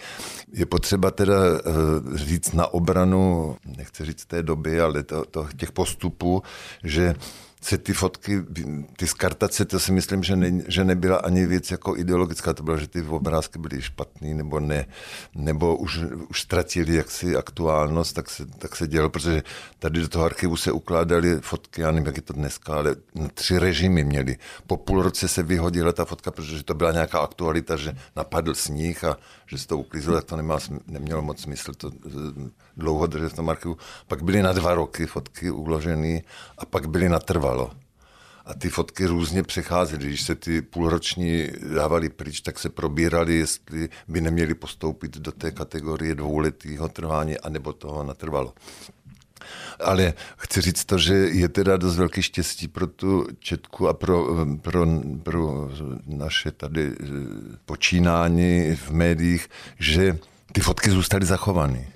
je 0.53 0.65
potřeba 0.65 1.11
teda 1.11 1.35
uh, 1.35 2.15
říct 2.15 2.51
na 2.53 2.67
obranu, 2.67 3.57
nechci 3.77 4.05
říct 4.05 4.25
té 4.25 4.43
doby, 4.43 4.81
ale 4.81 5.03
to, 5.03 5.25
to, 5.25 5.47
těch 5.57 5.71
postupů, 5.71 6.43
že 6.83 7.15
se 7.61 7.77
ty 7.77 7.93
fotky, 7.93 8.43
ty 8.97 9.07
skartace, 9.07 9.65
to 9.65 9.79
si 9.79 9.91
myslím, 9.91 10.23
že, 10.23 10.35
ne, 10.35 10.63
že 10.67 10.83
nebyla 10.83 11.17
ani 11.17 11.45
věc 11.45 11.71
jako 11.71 11.97
ideologická, 11.97 12.53
to 12.53 12.63
bylo, 12.63 12.77
že 12.77 12.87
ty 12.87 13.01
obrázky 13.01 13.59
byly 13.59 13.81
špatný 13.81 14.33
nebo 14.33 14.59
ne, 14.59 14.85
nebo 15.35 15.77
už, 15.77 15.99
už 16.29 16.41
ztratili 16.41 16.95
jaksi 16.95 17.35
aktuálnost, 17.35 18.15
tak 18.15 18.29
se, 18.29 18.45
tak 18.45 18.75
se 18.75 18.87
dělo, 18.87 19.09
protože 19.09 19.43
tady 19.79 20.01
do 20.01 20.07
toho 20.07 20.25
archivu 20.25 20.55
se 20.55 20.71
ukládaly 20.71 21.39
fotky, 21.41 21.81
já 21.81 21.91
nevím, 21.91 22.05
jak 22.05 22.15
je 22.15 22.21
to 22.21 22.33
dneska, 22.33 22.73
ale 22.73 22.95
tři 23.33 23.59
režimy 23.59 24.03
měli. 24.03 24.37
Po 24.67 24.77
půl 24.77 25.01
roce 25.01 25.27
se 25.27 25.43
vyhodila 25.43 25.91
ta 25.91 26.05
fotka, 26.05 26.31
protože 26.31 26.63
to 26.63 26.73
byla 26.73 26.91
nějaká 26.91 27.19
aktualita, 27.19 27.75
že 27.75 27.97
napadl 28.15 28.55
sníh 28.55 29.03
a 29.03 29.17
že 29.47 29.57
se 29.57 29.67
to 29.67 29.77
uklízelo, 29.77 30.15
tak 30.15 30.25
to 30.25 30.35
nemá, 30.35 30.59
nemělo 30.87 31.21
moc 31.21 31.41
smysl 31.41 31.73
to 31.73 31.91
dlouho 32.77 33.07
držet 33.07 33.29
v 33.29 33.35
tom 33.35 33.49
archivu. 33.49 33.77
Pak 34.07 34.23
byly 34.23 34.41
na 34.41 34.53
dva 34.53 34.73
roky 34.73 35.05
fotky 35.05 35.51
uložené 35.51 36.21
a 36.57 36.65
pak 36.65 36.89
byly 36.89 37.09
natrvalo. 37.49 37.71
A 38.45 38.53
ty 38.53 38.69
fotky 38.69 39.05
různě 39.05 39.43
přecházely. 39.43 40.07
Když 40.07 40.21
se 40.21 40.35
ty 40.35 40.61
půlroční 40.61 41.47
dávali 41.75 42.09
pryč, 42.09 42.41
tak 42.41 42.59
se 42.59 42.69
probírali, 42.69 43.35
jestli 43.35 43.89
by 44.07 44.21
neměli 44.21 44.53
postoupit 44.53 45.17
do 45.17 45.31
té 45.31 45.51
kategorie 45.51 46.15
dvouletého 46.15 46.89
trvání, 46.89 47.37
anebo 47.37 47.73
toho 47.73 48.03
natrvalo. 48.03 48.53
Ale 49.79 50.13
chci 50.37 50.61
říct 50.61 50.85
to, 50.85 50.97
že 50.97 51.13
je 51.13 51.49
teda 51.49 51.77
dost 51.77 51.95
velký 51.95 52.21
štěstí 52.21 52.67
pro 52.67 52.87
tu 52.87 53.27
Četku 53.39 53.87
a 53.87 53.93
pro, 53.93 54.25
pro, 54.61 54.85
pro 55.23 55.69
naše 56.05 56.51
tady 56.51 56.91
eh, 56.91 57.05
počínání 57.65 58.75
v 58.75 58.91
médiích, 58.91 59.49
že 59.79 60.17
ty 60.51 60.61
fotky 60.61 60.89
zůstaly 60.89 61.25
zachovány. 61.25 61.87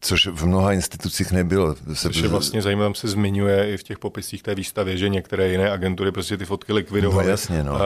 Což 0.00 0.26
v 0.26 0.46
mnoha 0.46 0.72
institucích 0.72 1.32
nebylo. 1.32 1.74
Což 1.94 2.16
je 2.16 2.28
vlastně 2.28 2.62
zajímavé, 2.62 2.94
se 2.94 3.08
zmiňuje 3.08 3.72
i 3.72 3.76
v 3.76 3.82
těch 3.82 3.98
popisích 3.98 4.42
té 4.42 4.54
výstavě, 4.54 4.96
že 4.96 5.08
některé 5.08 5.48
jiné 5.48 5.70
agentury 5.70 6.12
prostě 6.12 6.36
ty 6.36 6.44
fotky 6.44 6.72
likvidovaly. 6.72 7.24
No 7.24 7.30
jasně, 7.30 7.64
no. 7.64 7.78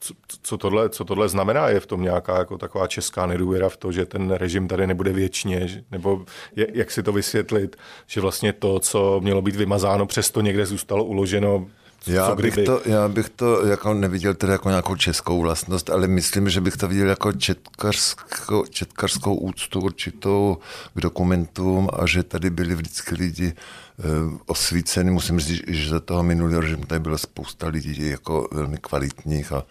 Co, 0.00 0.14
co, 0.42 0.58
tohle, 0.58 0.88
co 0.88 1.04
tohle 1.04 1.28
znamená? 1.28 1.68
Je 1.68 1.80
v 1.80 1.86
tom 1.86 2.02
nějaká 2.02 2.38
jako 2.38 2.58
taková 2.58 2.86
česká 2.86 3.26
nedůvěra 3.26 3.68
v 3.68 3.76
to, 3.76 3.92
že 3.92 4.06
ten 4.06 4.30
režim 4.30 4.68
tady 4.68 4.86
nebude 4.86 5.12
věčně? 5.12 5.84
Nebo 5.90 6.24
je, 6.56 6.66
jak 6.72 6.90
si 6.90 7.02
to 7.02 7.12
vysvětlit, 7.12 7.76
že 8.06 8.20
vlastně 8.20 8.52
to, 8.52 8.80
co 8.80 9.20
mělo 9.20 9.42
být 9.42 9.56
vymazáno, 9.56 10.06
přesto 10.06 10.40
někde 10.40 10.66
zůstalo 10.66 11.04
uloženo 11.04 11.66
já 12.06 12.34
bych, 12.34 12.54
to, 12.54 12.82
já 12.84 13.08
bych 13.08 13.28
to 13.28 13.66
jako 13.66 13.94
neviděl 13.94 14.34
teda 14.34 14.52
jako 14.52 14.68
nějakou 14.68 14.96
českou 14.96 15.40
vlastnost, 15.40 15.90
ale 15.90 16.06
myslím, 16.06 16.48
že 16.48 16.60
bych 16.60 16.76
to 16.76 16.88
viděl 16.88 17.08
jako 17.08 17.32
četkařskou, 17.32 18.66
četkařskou 18.66 19.34
úctu 19.34 19.80
určitou 19.80 20.58
k 20.94 21.00
dokumentům 21.00 21.88
a 21.92 22.06
že 22.06 22.22
tady 22.22 22.50
byli 22.50 22.74
vždycky 22.74 23.14
lidi 23.14 23.52
uh, 23.52 24.38
osvíceni. 24.46 25.10
Musím 25.10 25.40
říct, 25.40 25.62
že 25.66 25.90
za 25.90 26.00
toho 26.00 26.22
minulého 26.22 26.60
režimu 26.60 26.84
tady 26.84 27.00
byla 27.00 27.18
spousta 27.18 27.68
lidí 27.68 28.08
jako 28.08 28.48
velmi 28.52 28.76
kvalitních 28.76 29.52
a, 29.52 29.64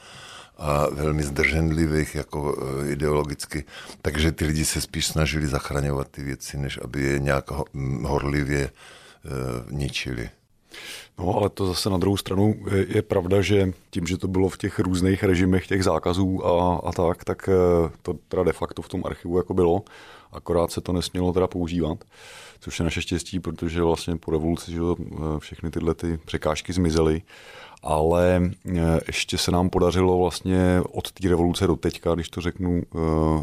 a 0.57 0.87
velmi 0.91 1.23
zdrženlivých 1.23 2.15
jako 2.15 2.53
uh, 2.53 2.89
ideologicky. 2.89 3.63
Takže 4.01 4.31
ty 4.31 4.45
lidi 4.45 4.65
se 4.65 4.81
spíš 4.81 5.07
snažili 5.07 5.47
zachraňovat 5.47 6.07
ty 6.07 6.23
věci, 6.23 6.57
než 6.57 6.79
aby 6.83 7.01
je 7.01 7.19
nějak 7.19 7.51
horlivě 8.01 8.69
uh, 8.69 9.71
ničili. 9.71 10.29
No 11.19 11.35
ale 11.35 11.49
to 11.49 11.65
zase 11.65 11.89
na 11.89 11.97
druhou 11.97 12.17
stranu 12.17 12.55
je, 12.87 13.01
pravda, 13.01 13.41
že 13.41 13.73
tím, 13.89 14.07
že 14.07 14.17
to 14.17 14.27
bylo 14.27 14.49
v 14.49 14.57
těch 14.57 14.79
různých 14.79 15.23
režimech 15.23 15.67
těch 15.67 15.83
zákazů 15.83 16.45
a, 16.45 16.75
a 16.83 16.91
tak, 16.91 17.23
tak 17.23 17.49
eh, 17.49 17.91
to 18.01 18.13
teda 18.27 18.43
de 18.43 18.53
facto 18.53 18.81
v 18.81 18.89
tom 18.89 19.01
archivu 19.05 19.37
jako 19.37 19.53
bylo, 19.53 19.83
akorát 20.31 20.71
se 20.71 20.81
to 20.81 20.93
nesmělo 20.93 21.33
teda 21.33 21.47
používat, 21.47 22.03
což 22.59 22.79
je 22.79 22.83
naše 22.83 23.01
štěstí, 23.01 23.39
protože 23.39 23.81
vlastně 23.81 24.15
po 24.15 24.31
revoluci 24.31 24.71
že 24.71 24.79
eh, 24.79 25.39
všechny 25.39 25.71
tyhle 25.71 25.93
ty 25.93 26.19
překážky 26.25 26.73
zmizely 26.73 27.21
ale 27.85 28.51
ještě 29.07 29.37
se 29.37 29.51
nám 29.51 29.69
podařilo 29.69 30.17
vlastně 30.17 30.81
od 30.91 31.11
té 31.11 31.29
revoluce 31.29 31.67
do 31.67 31.75
teďka, 31.75 32.15
když 32.15 32.29
to 32.29 32.41
řeknu 32.41 32.81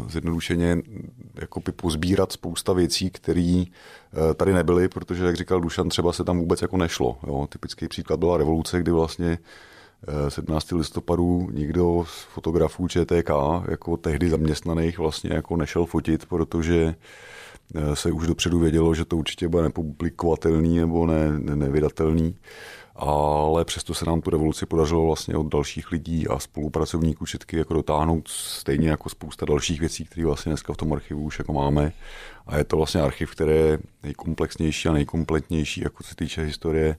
zjednodušeně, 0.07 0.77
jako 1.35 1.61
pozbírat 1.61 2.31
spousta 2.31 2.73
věcí, 2.73 3.09
které 3.09 3.63
tady 4.35 4.53
nebyly, 4.53 4.89
protože, 4.89 5.25
jak 5.25 5.35
říkal 5.35 5.61
Dušan, 5.61 5.89
třeba 5.89 6.13
se 6.13 6.23
tam 6.23 6.39
vůbec 6.39 6.61
jako 6.61 6.77
nešlo. 6.77 7.17
Jo. 7.27 7.47
Typický 7.49 7.87
příklad 7.87 8.19
byla 8.19 8.37
revoluce, 8.37 8.79
kdy 8.79 8.91
vlastně 8.91 9.37
17. 10.29 10.71
listopadu 10.71 11.49
nikdo 11.51 12.03
z 12.07 12.23
fotografů 12.23 12.87
ČTK, 12.87 13.29
jako 13.69 13.97
tehdy 13.97 14.29
zaměstnaných, 14.29 14.99
vlastně 14.99 15.33
jako 15.33 15.57
nešel 15.57 15.85
fotit, 15.85 16.25
protože 16.25 16.95
eh, 17.75 17.95
se 17.95 18.11
už 18.11 18.27
dopředu 18.27 18.59
vědělo, 18.59 18.95
že 18.95 19.05
to 19.05 19.17
určitě 19.17 19.47
bude 19.47 19.63
nepublikovatelný 19.63 20.77
nebo 20.77 21.05
ne, 21.05 21.39
ne, 21.39 21.55
nevydatelný. 21.55 22.35
Ale 22.95 23.65
přesto 23.65 23.93
se 23.93 24.05
nám 24.05 24.21
tu 24.21 24.29
revoluci 24.29 24.65
podařilo 24.65 25.05
vlastně 25.05 25.37
od 25.37 25.47
dalších 25.47 25.91
lidí 25.91 26.27
a 26.27 26.39
spolupracovníků 26.39 27.25
všetky 27.25 27.57
jako 27.57 27.73
dotáhnout 27.73 28.27
stejně 28.27 28.89
jako 28.89 29.09
spousta 29.09 29.45
dalších 29.45 29.79
věcí, 29.79 30.05
které 30.05 30.25
vlastně 30.25 30.49
dneska 30.49 30.73
v 30.73 30.77
tom 30.77 30.93
archivu 30.93 31.23
už 31.23 31.39
jako 31.39 31.53
máme. 31.53 31.91
A 32.47 32.57
je 32.57 32.63
to 32.63 32.77
vlastně 32.77 33.01
archiv, 33.01 33.31
který 33.31 33.51
je 33.51 33.79
nejkomplexnější 34.03 34.89
a 34.89 34.93
nejkompletnější, 34.93 35.81
jako 35.81 36.03
se 36.03 36.15
týče 36.15 36.41
historie 36.41 36.97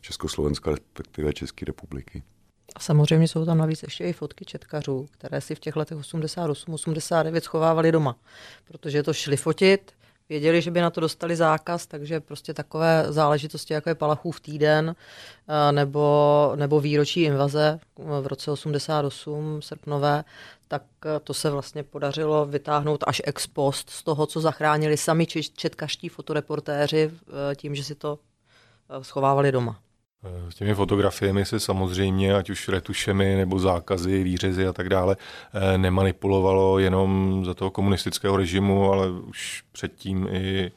Československa, 0.00 0.70
respektive 0.70 1.32
České 1.32 1.64
republiky. 1.66 2.22
A 2.76 2.80
samozřejmě 2.80 3.28
jsou 3.28 3.44
tam 3.44 3.58
navíc 3.58 3.82
ještě 3.82 4.04
i 4.04 4.12
fotky 4.12 4.44
četkařů, 4.44 5.06
které 5.10 5.40
si 5.40 5.54
v 5.54 5.60
těch 5.60 5.76
letech 5.76 5.98
88-89 5.98 7.40
schovávali 7.40 7.92
doma, 7.92 8.16
protože 8.64 9.02
to 9.02 9.12
šli 9.12 9.36
fotit, 9.36 9.92
věděli, 10.28 10.62
že 10.62 10.70
by 10.70 10.80
na 10.80 10.90
to 10.90 11.00
dostali 11.00 11.36
zákaz, 11.36 11.86
takže 11.86 12.20
prostě 12.20 12.54
takové 12.54 13.06
záležitosti, 13.08 13.74
jako 13.74 13.88
je 13.88 13.94
Palachův 13.94 14.40
týden 14.40 14.96
eh, 15.48 15.72
nebo, 15.72 16.52
nebo 16.56 16.80
výročí 16.80 17.22
invaze 17.22 17.78
v 18.20 18.26
roce 18.26 18.50
88 18.50 19.62
srpnové, 19.62 20.24
tak 20.68 20.82
eh, 21.04 21.20
to 21.20 21.34
se 21.34 21.50
vlastně 21.50 21.82
podařilo 21.82 22.46
vytáhnout 22.46 23.04
až 23.06 23.22
ex 23.24 23.46
post 23.46 23.90
z 23.90 24.02
toho, 24.02 24.26
co 24.26 24.40
zachránili 24.40 24.96
sami 24.96 25.26
četkaští 25.56 26.08
fotoreportéři 26.08 27.10
eh, 27.10 27.56
tím, 27.56 27.74
že 27.74 27.84
si 27.84 27.94
to 27.94 28.18
schovávali 29.02 29.52
doma. 29.52 29.83
S 30.48 30.54
těmi 30.54 30.74
fotografiemi 30.74 31.44
se 31.44 31.60
samozřejmě, 31.60 32.34
ať 32.34 32.50
už 32.50 32.68
retušemi 32.68 33.36
nebo 33.36 33.58
zákazy, 33.58 34.22
výřezy 34.22 34.66
a 34.66 34.72
tak 34.72 34.88
dále, 34.88 35.16
eh, 35.54 35.78
nemanipulovalo 35.78 36.78
jenom 36.78 37.42
za 37.44 37.54
toho 37.54 37.70
komunistického 37.70 38.36
režimu, 38.36 38.92
ale 38.92 39.10
už 39.10 39.64
předtím 39.72 40.28
i 40.30 40.72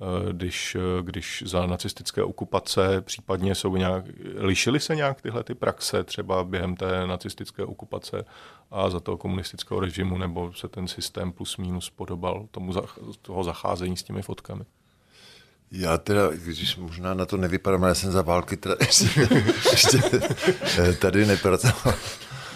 eh, 0.00 0.32
když, 0.32 0.74
eh, 0.74 1.02
když 1.02 1.42
za 1.46 1.66
nacistické 1.66 2.22
okupace 2.22 3.00
případně 3.00 3.54
jsou 3.54 3.76
nějak, 3.76 4.04
lišily 4.36 4.80
se 4.80 4.96
nějak 4.96 5.22
tyhle 5.22 5.44
ty 5.44 5.54
praxe 5.54 6.04
třeba 6.04 6.44
během 6.44 6.76
té 6.76 7.06
nacistické 7.06 7.64
okupace 7.64 8.24
a 8.70 8.90
za 8.90 9.00
toho 9.00 9.16
komunistického 9.16 9.80
režimu, 9.80 10.18
nebo 10.18 10.52
se 10.52 10.68
ten 10.68 10.88
systém 10.88 11.32
plus 11.32 11.56
minus 11.56 11.90
podobal 11.90 12.46
tomu 12.50 12.72
toho 13.22 13.44
zacházení 13.44 13.96
s 13.96 14.02
těmi 14.02 14.22
fotkami? 14.22 14.64
Já 15.70 15.98
teda, 15.98 16.28
když 16.44 16.76
možná 16.76 17.14
na 17.14 17.26
to 17.26 17.36
nevypadám, 17.36 17.82
já 17.82 17.94
jsem 17.94 18.12
za 18.12 18.22
války 18.22 18.56
teda 18.56 18.76
ještě, 18.80 19.08
ještě 19.70 19.98
tady 21.00 21.26
nepracoval. 21.26 21.94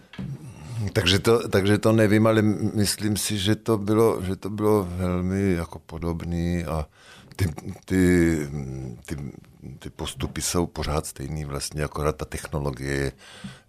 Takže 0.92 1.18
to, 1.18 1.48
takže 1.48 1.78
to 1.78 1.92
nevím, 1.92 2.26
ale 2.26 2.42
myslím 2.74 3.16
si, 3.16 3.38
že 3.38 3.56
to 3.56 3.78
bylo, 3.78 4.22
že 4.22 4.36
to 4.36 4.50
bylo 4.50 4.88
velmi 4.96 5.52
jako 5.52 5.78
podobný 5.78 6.64
a 6.64 6.86
ty, 7.36 7.48
ty, 7.84 8.36
ty, 9.06 9.16
ty 9.78 9.90
postupy 9.90 10.42
jsou 10.42 10.66
pořád 10.66 11.06
stejný 11.06 11.44
vlastně, 11.44 11.84
akorát 11.84 12.16
ta 12.16 12.24
technologie 12.24 12.96
je, 12.96 13.12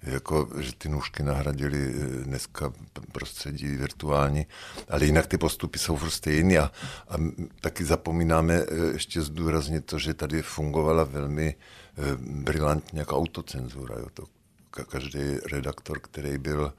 jako, 0.01 0.50
že 0.60 0.75
ty 0.75 0.89
nůžky 0.89 1.24
nahradily 1.24 1.94
eh, 1.96 2.24
dneska 2.24 2.74
prostředí 3.12 3.68
virtuální, 3.68 4.46
ale 4.89 5.06
jinak 5.06 5.27
ty 5.27 5.38
postupy 5.38 5.80
jsou 5.80 5.96
furt 5.96 6.10
stejný 6.10 6.58
a, 6.58 6.72
a 7.10 7.15
taky 7.62 7.86
zapomínáme 7.86 8.53
eh, 8.53 8.94
ještě 8.94 9.22
zdůraznit 9.22 9.86
to, 9.86 10.00
že 10.00 10.13
tady 10.13 10.41
fungovala 10.41 11.03
velmi 11.03 11.56
eh, 11.56 12.02
brilantně 12.19 13.00
jako 13.00 13.17
autocenzura. 13.17 13.95
Jo. 14.00 14.08
To 14.13 14.24
každý 14.71 15.38
redaktor, 15.51 15.99
který 15.99 16.38
byl, 16.38 16.73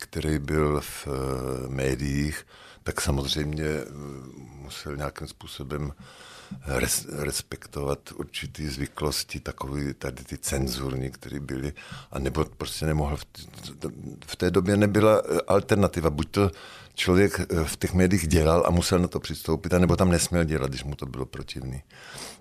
který 0.00 0.38
byl 0.38 0.80
v 0.80 1.08
médiích, 1.68 2.46
tak 2.82 3.00
samozřejmě 3.00 3.64
musel 4.62 4.96
nějakým 4.96 5.28
způsobem 5.28 5.92
res, 6.66 7.06
respektovat 7.10 8.12
určitý 8.12 8.68
zvyklosti, 8.68 9.40
takové 9.40 9.94
tady 9.94 10.24
ty 10.24 10.38
cenzurní, 10.38 11.10
které 11.10 11.40
byly, 11.40 11.72
a 12.10 12.18
nebo 12.18 12.44
prostě 12.44 12.86
nemohl, 12.86 13.16
v, 13.16 13.24
v 14.26 14.36
té 14.36 14.50
době 14.50 14.76
nebyla 14.76 15.22
eh, 15.24 15.40
alternativa, 15.46 16.10
buď 16.10 16.30
to 16.30 16.50
člověk 16.94 17.40
eh, 17.40 17.64
v 17.64 17.76
těch 17.76 17.94
médiích 17.94 18.28
dělal 18.28 18.62
a 18.66 18.70
musel 18.70 18.98
na 18.98 19.08
to 19.08 19.20
přistoupit, 19.20 19.72
nebo 19.72 19.96
tam 19.96 20.10
nesměl 20.10 20.44
dělat, 20.44 20.68
když 20.68 20.84
mu 20.84 20.94
to 20.94 21.06
bylo 21.06 21.26
protivný. 21.26 21.82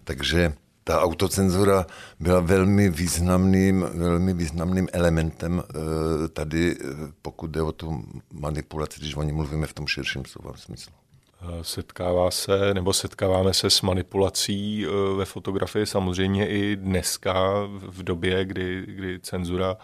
Takže 0.04 0.54
ta 0.84 1.02
autocenzura 1.02 1.86
byla 2.20 2.40
velmi 2.40 2.90
významným, 2.90 3.86
velmi 3.94 4.34
významným 4.34 4.88
elementem 4.94 5.64
eh, 5.70 6.28
tady, 6.28 6.78
pokud 7.22 7.52
jde 7.52 7.62
o 7.62 7.72
tu 7.72 8.04
manipulaci, 8.34 9.00
když 9.00 9.16
o 9.16 9.24
ní 9.24 9.32
mluvíme 9.32 9.68
v 9.68 9.74
tom 9.74 9.88
širším 9.88 10.26
slova 10.26 10.58
smyslu. 10.58 10.94
Setkává 11.62 12.32
se, 12.32 12.74
nebo 12.74 12.94
setkáváme 12.94 13.54
se 13.54 13.70
s 13.70 13.82
manipulací 13.82 14.86
eh, 14.86 15.16
ve 15.16 15.26
fotografii 15.26 15.86
samozřejmě 15.86 16.50
i 16.50 16.76
dneska 16.76 17.52
v 17.88 18.04
době, 18.04 18.46
kdy, 18.46 18.84
kdy 18.88 19.20
cenzura 19.20 19.78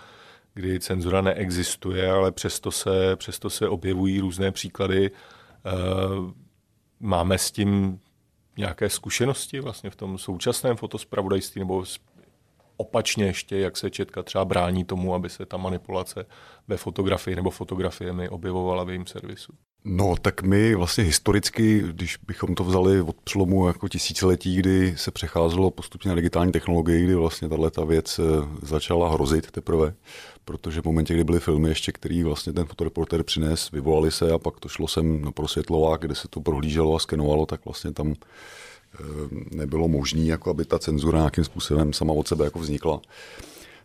kdy 0.54 0.80
cenzura 0.80 1.22
neexistuje, 1.22 2.12
ale 2.12 2.32
přesto 2.32 2.72
se, 2.72 3.16
přesto 3.16 3.50
se 3.50 3.70
objevují 3.70 4.20
různé 4.20 4.52
příklady. 4.52 5.12
Eh, 5.12 5.72
máme 7.00 7.38
s 7.38 7.52
tím 7.52 8.00
nějaké 8.60 8.90
zkušenosti 8.90 9.60
vlastně 9.60 9.90
v 9.90 9.96
tom 9.96 10.18
současném 10.18 10.78
fotospravodajství 10.78 11.60
nebo 11.60 11.84
opačně 12.78 13.26
ještě, 13.26 13.60
jak 13.60 13.78
se 13.78 13.90
Četka 13.90 14.24
třeba 14.24 14.46
brání 14.46 14.86
tomu, 14.86 15.16
aby 15.16 15.30
se 15.30 15.46
ta 15.46 15.58
manipulace 15.58 16.26
ve 16.68 16.78
fotografii 16.78 17.36
nebo 17.36 17.50
fotografiemi 17.50 18.30
objevovala 18.30 18.84
v 18.84 18.90
jejím 18.90 19.06
servisu? 19.06 19.54
No, 19.86 20.16
tak 20.22 20.42
my 20.44 20.76
vlastně 20.76 21.04
historicky, 21.04 21.84
když 21.92 22.18
bychom 22.28 22.56
to 22.56 22.64
vzali 22.64 23.02
od 23.02 23.16
přelomu 23.16 23.68
jako 23.68 23.88
tisíciletí, 23.88 24.56
kdy 24.56 24.94
se 24.98 25.12
přecházelo 25.12 25.72
postupně 25.72 26.10
na 26.10 26.16
digitální 26.16 26.52
technologii, 26.52 27.04
kdy 27.04 27.16
vlastně 27.16 27.50
tahle 27.50 27.72
ta 27.72 27.84
věc 27.84 28.20
eh, 28.20 28.24
začala 28.62 29.12
hrozit 29.12 29.52
teprve, 29.52 29.94
protože 30.46 30.82
v 30.82 30.86
momentě, 30.86 31.14
kdy 31.14 31.24
byly 31.24 31.40
filmy 31.40 31.70
ještě, 31.70 31.92
který 31.92 32.24
vlastně 32.24 32.54
ten 32.54 32.66
fotoreporter 32.66 33.24
přines, 33.24 33.72
vyvolali 33.72 34.12
se 34.12 34.32
a 34.32 34.38
pak 34.38 34.60
to 34.60 34.70
šlo 34.70 34.88
sem 34.88 35.22
na 35.22 35.32
prosvětlovák, 35.32 36.02
kde 36.02 36.16
se 36.16 36.28
to 36.28 36.42
prohlíželo 36.42 36.96
a 36.96 37.00
skenovalo, 37.00 37.46
tak 37.46 37.66
vlastně 37.66 37.92
tam 37.92 38.14
eh, 38.14 39.04
nebylo 39.52 39.88
možné, 39.88 40.22
jako 40.22 40.50
aby 40.50 40.66
ta 40.66 40.80
cenzura 40.80 41.20
nějakým 41.20 41.44
způsobem 41.44 41.94
sama 41.94 42.14
od 42.14 42.28
sebe 42.28 42.46
jako 42.46 42.60
vznikla 42.60 43.02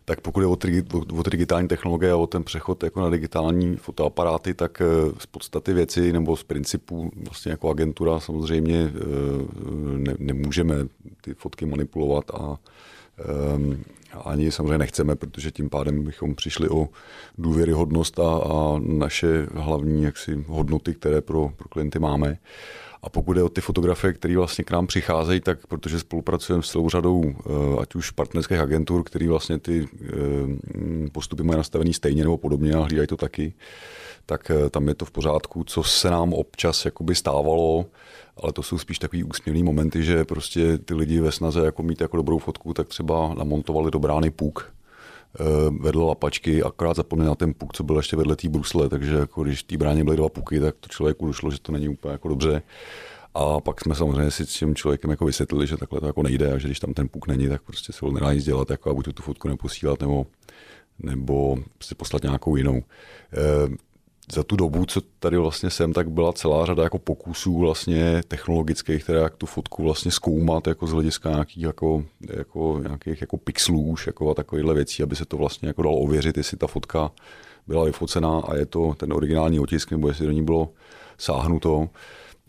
tak 0.05 0.21
pokud 0.21 0.41
je 0.41 0.47
o, 0.47 0.55
tri, 0.55 0.83
o, 0.93 1.23
digitální 1.29 1.67
technologie 1.67 2.11
a 2.11 2.15
o 2.15 2.27
ten 2.27 2.43
přechod 2.43 2.83
jako 2.83 3.01
na 3.01 3.09
digitální 3.09 3.75
fotoaparáty, 3.75 4.53
tak 4.53 4.81
eh, 4.81 4.85
z 5.19 5.25
podstaty 5.25 5.73
věci 5.73 6.13
nebo 6.13 6.35
z 6.35 6.43
principů 6.43 7.11
vlastně 7.15 7.51
jako 7.51 7.69
agentura 7.69 8.19
samozřejmě 8.19 8.91
eh, 8.95 8.99
ne, 9.97 10.15
nemůžeme 10.19 10.75
ty 11.21 11.33
fotky 11.33 11.65
manipulovat 11.65 12.31
a 12.33 12.57
um, 13.55 13.83
ani 14.25 14.51
samozřejmě 14.51 14.77
nechceme, 14.77 15.15
protože 15.15 15.51
tím 15.51 15.69
pádem 15.69 16.03
bychom 16.03 16.35
přišli 16.35 16.69
o 16.69 16.89
důvěryhodnost 17.37 18.19
a, 18.19 18.37
a 18.37 18.79
naše 18.79 19.47
hlavní 19.53 20.03
jaksi, 20.03 20.43
hodnoty, 20.47 20.93
které 20.93 21.21
pro, 21.21 21.51
pro 21.55 21.69
klienty 21.69 21.99
máme. 21.99 22.37
A 23.05 23.09
pokud 23.09 23.37
je 23.37 23.43
o 23.43 23.49
ty 23.49 23.61
fotografie, 23.61 24.13
které 24.13 24.37
vlastně 24.37 24.63
k 24.63 24.71
nám 24.71 24.87
přicházejí, 24.87 25.39
tak 25.41 25.67
protože 25.67 25.99
spolupracujeme 25.99 26.63
s 26.63 26.69
celou 26.69 26.89
řadou, 26.89 27.23
eh, 27.25 27.81
ať 27.81 27.95
už 27.95 28.11
partnerských 28.11 28.59
agentur, 28.59 29.03
které 29.03 29.27
vlastně 29.27 29.59
ty 29.59 29.87
eh, 30.03 31.09
postupy 31.11 31.43
mají 31.43 31.57
nastavený 31.57 31.93
stejně 31.93 32.23
nebo 32.23 32.37
podobně 32.37 32.73
a 32.73 32.79
hlídají 32.79 33.07
to 33.07 33.17
taky, 33.17 33.53
tak 34.25 34.51
eh, 34.51 34.69
tam 34.69 34.87
je 34.87 34.95
to 34.95 35.05
v 35.05 35.11
pořádku, 35.11 35.63
co 35.63 35.83
se 35.83 36.09
nám 36.09 36.33
občas 36.33 36.85
jakoby 36.85 37.15
stávalo, 37.15 37.85
ale 38.37 38.53
to 38.53 38.63
jsou 38.63 38.77
spíš 38.77 38.99
takový 38.99 39.23
úsměvný 39.23 39.63
momenty, 39.63 40.03
že 40.03 40.25
prostě 40.25 40.77
ty 40.77 40.93
lidi 40.93 41.19
ve 41.19 41.31
snaze 41.31 41.65
jako 41.65 41.83
mít 41.83 42.01
jako 42.01 42.17
dobrou 42.17 42.37
fotku, 42.37 42.73
tak 42.73 42.87
třeba 42.87 43.33
namontovali 43.33 43.91
do 43.91 43.99
brány 43.99 44.29
puk, 44.29 44.73
vedle 45.79 46.05
lapačky, 46.05 46.63
akorát 46.63 46.95
zapomněl 46.95 47.27
na 47.27 47.35
ten 47.35 47.53
puk, 47.53 47.73
co 47.73 47.83
byl 47.83 47.97
ještě 47.97 48.15
vedle 48.15 48.35
té 48.35 48.49
brusle, 48.49 48.89
takže 48.89 49.15
jako 49.15 49.43
když 49.43 49.63
té 49.63 49.77
bráně 49.77 50.03
byly 50.03 50.17
dva 50.17 50.29
puky, 50.29 50.59
tak 50.59 50.75
to 50.79 50.87
člověku 50.89 51.27
došlo, 51.27 51.51
že 51.51 51.59
to 51.61 51.71
není 51.71 51.89
úplně 51.89 52.11
jako 52.11 52.27
dobře. 52.27 52.61
A 53.33 53.61
pak 53.61 53.81
jsme 53.81 53.95
samozřejmě 53.95 54.31
si 54.31 54.45
s 54.45 54.59
tím 54.59 54.75
člověkem 54.75 55.11
jako 55.11 55.25
vysvětlili, 55.25 55.67
že 55.67 55.77
takhle 55.77 55.99
to 55.99 56.07
jako 56.07 56.23
nejde 56.23 56.53
a 56.53 56.57
že 56.57 56.67
když 56.67 56.79
tam 56.79 56.93
ten 56.93 57.07
puk 57.07 57.27
není, 57.27 57.49
tak 57.49 57.61
prostě 57.61 57.93
se 57.93 58.05
ho 58.05 58.11
nedá 58.11 58.33
nic 58.33 58.45
dělat, 58.45 58.69
jako 58.69 58.89
a 58.89 58.93
buď 58.93 59.13
tu 59.13 59.23
fotku 59.23 59.47
neposílat, 59.47 60.01
nebo, 60.01 60.25
nebo 60.99 61.57
si 61.81 61.95
poslat 61.95 62.23
nějakou 62.23 62.55
jinou. 62.55 62.81
Za 64.31 64.43
tu 64.43 64.55
dobu, 64.55 64.85
co 64.85 65.01
tady 65.19 65.37
vlastně 65.37 65.69
jsem, 65.69 65.93
tak 65.93 66.09
byla 66.09 66.33
celá 66.33 66.65
řada 66.65 66.83
jako 66.83 66.99
pokusů 66.99 67.57
vlastně 67.59 68.21
technologických, 68.27 69.03
které 69.03 69.19
jak 69.19 69.35
tu 69.35 69.45
fotku 69.45 69.83
vlastně 69.83 70.11
zkoumat 70.11 70.67
jako 70.67 70.87
z 70.87 70.91
hlediska 70.91 71.29
nějakých 71.29 71.63
jako, 71.63 72.03
jako, 72.37 72.79
nějakých 72.83 73.21
jako 73.21 73.37
pixelů 73.37 73.81
už 73.81 74.07
jako 74.07 74.31
a 74.31 74.33
takovýchhle 74.33 74.73
věcí, 74.73 75.03
aby 75.03 75.15
se 75.15 75.25
to 75.25 75.37
vlastně 75.37 75.67
jako 75.67 75.81
dalo 75.81 75.97
ověřit, 75.97 76.37
jestli 76.37 76.57
ta 76.57 76.67
fotka 76.67 77.11
byla 77.67 77.85
vyfocená 77.85 78.39
a 78.39 78.55
je 78.55 78.65
to 78.65 78.93
ten 78.97 79.13
originální 79.13 79.59
otisk, 79.59 79.91
nebo 79.91 80.07
jestli 80.07 80.25
do 80.25 80.31
ní 80.31 80.43
bylo 80.43 80.69
sáhnuto. 81.17 81.89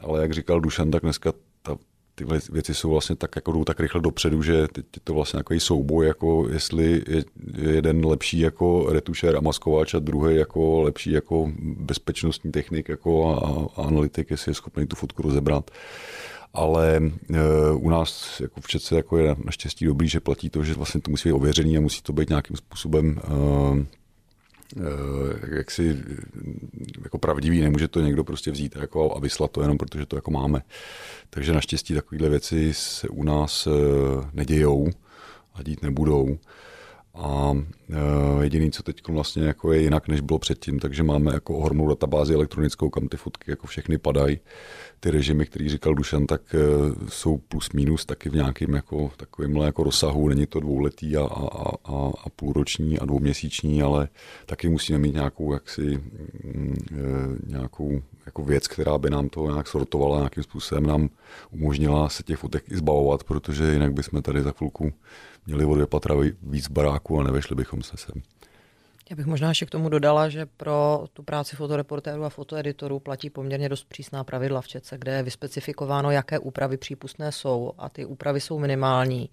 Ale 0.01 0.23
jak 0.23 0.33
říkal 0.33 0.61
Dušan, 0.61 0.91
tak 0.91 1.03
dneska 1.03 1.33
ty 2.18 2.24
věci 2.50 2.74
jsou 2.74 2.90
vlastně 2.90 3.16
tak, 3.16 3.37
jako 3.37 3.52
jdou 3.52 3.64
tak 3.64 3.81
rychle 3.81 4.00
dopředu, 4.00 4.42
že 4.42 4.68
teď 4.68 4.85
je 4.96 5.00
to 5.05 5.14
vlastně 5.14 5.38
takový 5.38 5.61
souboj, 5.61 6.07
jako 6.07 6.48
jestli 6.52 7.02
je 7.09 7.24
jeden 7.74 8.07
lepší 8.07 8.38
jako 8.38 8.87
retušer 8.92 9.37
a 9.37 9.40
maskovač 9.40 9.94
a 9.94 9.98
druhý 9.98 10.37
jako 10.37 10.83
lepší 10.83 11.12
jako 11.12 11.52
bezpečnostní 11.61 12.52
technik 12.52 12.88
jako 12.88 13.29
a, 13.29 13.81
a 13.83 13.87
analytik, 13.87 14.31
jestli 14.31 14.50
je 14.50 14.55
schopný 14.55 14.87
tu 14.87 14.96
fotku 14.96 15.22
rozebrat. 15.22 15.70
Ale 16.55 16.96
e, 16.96 17.40
u 17.74 17.90
nás 17.90 18.40
jako 18.40 18.61
v 18.61 18.66
Čece 18.66 18.96
jako 18.96 19.18
je 19.18 19.37
naštěstí 19.44 19.85
dobrý, 19.85 20.09
že 20.09 20.20
platí 20.20 20.50
to, 20.50 20.64
že 20.64 20.74
vlastně 20.74 21.00
to 21.00 21.11
musí 21.11 21.29
být 21.29 21.33
ověřený 21.33 21.76
a 21.76 21.81
musí 21.81 22.02
to 22.02 22.12
být 22.12 22.29
nějakým 22.29 22.57
způsobem 22.57 23.20
e, 23.24 23.87
Eh, 24.76 25.57
jak 25.57 25.70
si 25.70 25.96
jako 27.05 27.18
pravdivý, 27.18 27.61
nemůže 27.61 27.88
to 27.88 28.00
někdo 28.00 28.24
prostě 28.24 28.50
vzít 28.50 28.76
jako 28.76 29.16
a 29.16 29.20
vyslat 29.20 29.50
to 29.50 29.62
jenom 29.62 29.79
protože 29.79 30.07
to 30.07 30.16
jako 30.16 30.31
máme. 30.31 30.62
Takže 31.31 31.52
naštěstí 31.52 31.94
takovéhle 31.94 32.29
věci 32.29 32.74
se 32.74 33.09
u 33.09 33.22
nás 33.22 33.66
eh, 33.66 33.70
nedějou 34.33 34.90
a 35.55 35.62
dít 35.62 35.83
nebudou. 35.83 36.38
A 37.18 37.50
uh, 37.50 38.42
jediný, 38.42 38.70
co 38.70 38.83
teď 38.83 39.09
vlastně 39.09 39.44
jako 39.44 39.72
je 39.72 39.81
jinak, 39.81 40.09
než 40.09 40.20
bylo 40.20 40.38
předtím, 40.38 40.79
takže 40.79 41.02
máme 41.02 41.35
jako 41.35 41.55
ohromnou 41.55 41.88
databázi 41.88 42.35
elektronickou, 42.35 42.90
kam 42.90 43.09
ty 43.09 43.16
fotky 43.16 43.50
jako 43.50 43.66
všechny 43.66 43.98
padají. 43.98 44.38
Ty 45.01 45.11
režimy, 45.11 45.47
který 45.47 45.69
říkal 45.69 45.95
Dušan, 45.95 46.27
tak 46.27 46.43
uh, 46.55 47.09
jsou 47.09 47.39
plus 47.39 47.73
minus 47.73 48.05
taky 48.05 48.29
v 48.31 48.35
nějakém 48.35 48.75
jako 48.75 49.11
takovémhle 49.17 49.67
jako 49.67 49.83
rozsahu. 49.83 50.29
Není 50.29 50.47
to 50.47 50.61
dvouletý 50.61 51.17
a, 51.17 51.25
a, 51.25 51.69
a, 51.85 52.13
a 52.25 52.29
půlroční 52.37 52.99
a 52.99 53.05
dvouměsíční, 53.05 53.83
ale 53.83 54.09
taky 54.47 54.69
musíme 54.69 54.99
mít 54.99 55.15
nějakou 55.15 55.53
jaksi, 55.53 56.03
mm, 56.45 56.77
nějakou 57.47 58.03
jako 58.27 58.43
věc, 58.45 58.69
která 58.69 58.99
by 58.99 59.11
nám 59.11 59.29
to 59.29 59.51
nějak 59.51 59.69
sortovala, 59.69 60.19
nějakým 60.19 60.43
způsobem 60.43 60.87
nám 60.87 61.09
umožnila 61.51 62.09
se 62.09 62.23
těch 62.23 62.39
fotek 62.39 62.65
i 62.71 62.77
zbavovat, 62.77 63.25
protože 63.25 63.73
jinak 63.73 63.93
bychom 63.93 64.23
tady 64.23 64.43
za 64.43 64.53
chvilku 64.53 64.93
měli 65.47 65.65
o 65.65 65.75
dvě 65.75 65.87
patra 65.87 66.15
víc 66.43 66.69
baráku 66.69 67.21
a 67.21 67.25
nevešli 67.25 67.57
bychom 67.57 67.83
se 67.83 67.97
sem. 67.97 68.23
Já 69.11 69.16
bych 69.16 69.27
možná 69.27 69.49
ještě 69.49 69.66
k 69.66 69.71
tomu 69.71 69.88
dodala, 69.88 70.29
že 70.29 70.47
pro 70.57 71.05
tu 71.12 71.23
práci 71.23 71.57
fotoreportérů 71.57 72.25
a 72.25 72.29
fotoeditorů 72.29 72.99
platí 73.01 73.31
poměrně 73.31 73.69
dost 73.69 73.85
přísná 73.88 74.25
pravidla 74.25 74.61
v 74.61 74.69
Čece, 74.69 74.99
kde 74.99 75.12
je 75.12 75.23
vyspecifikováno, 75.23 76.11
jaké 76.11 76.38
úpravy 76.38 76.77
přípustné 76.77 77.33
jsou 77.33 77.73
a 77.79 77.88
ty 77.88 78.05
úpravy 78.05 78.40
jsou 78.40 78.59
minimální. 78.59 79.31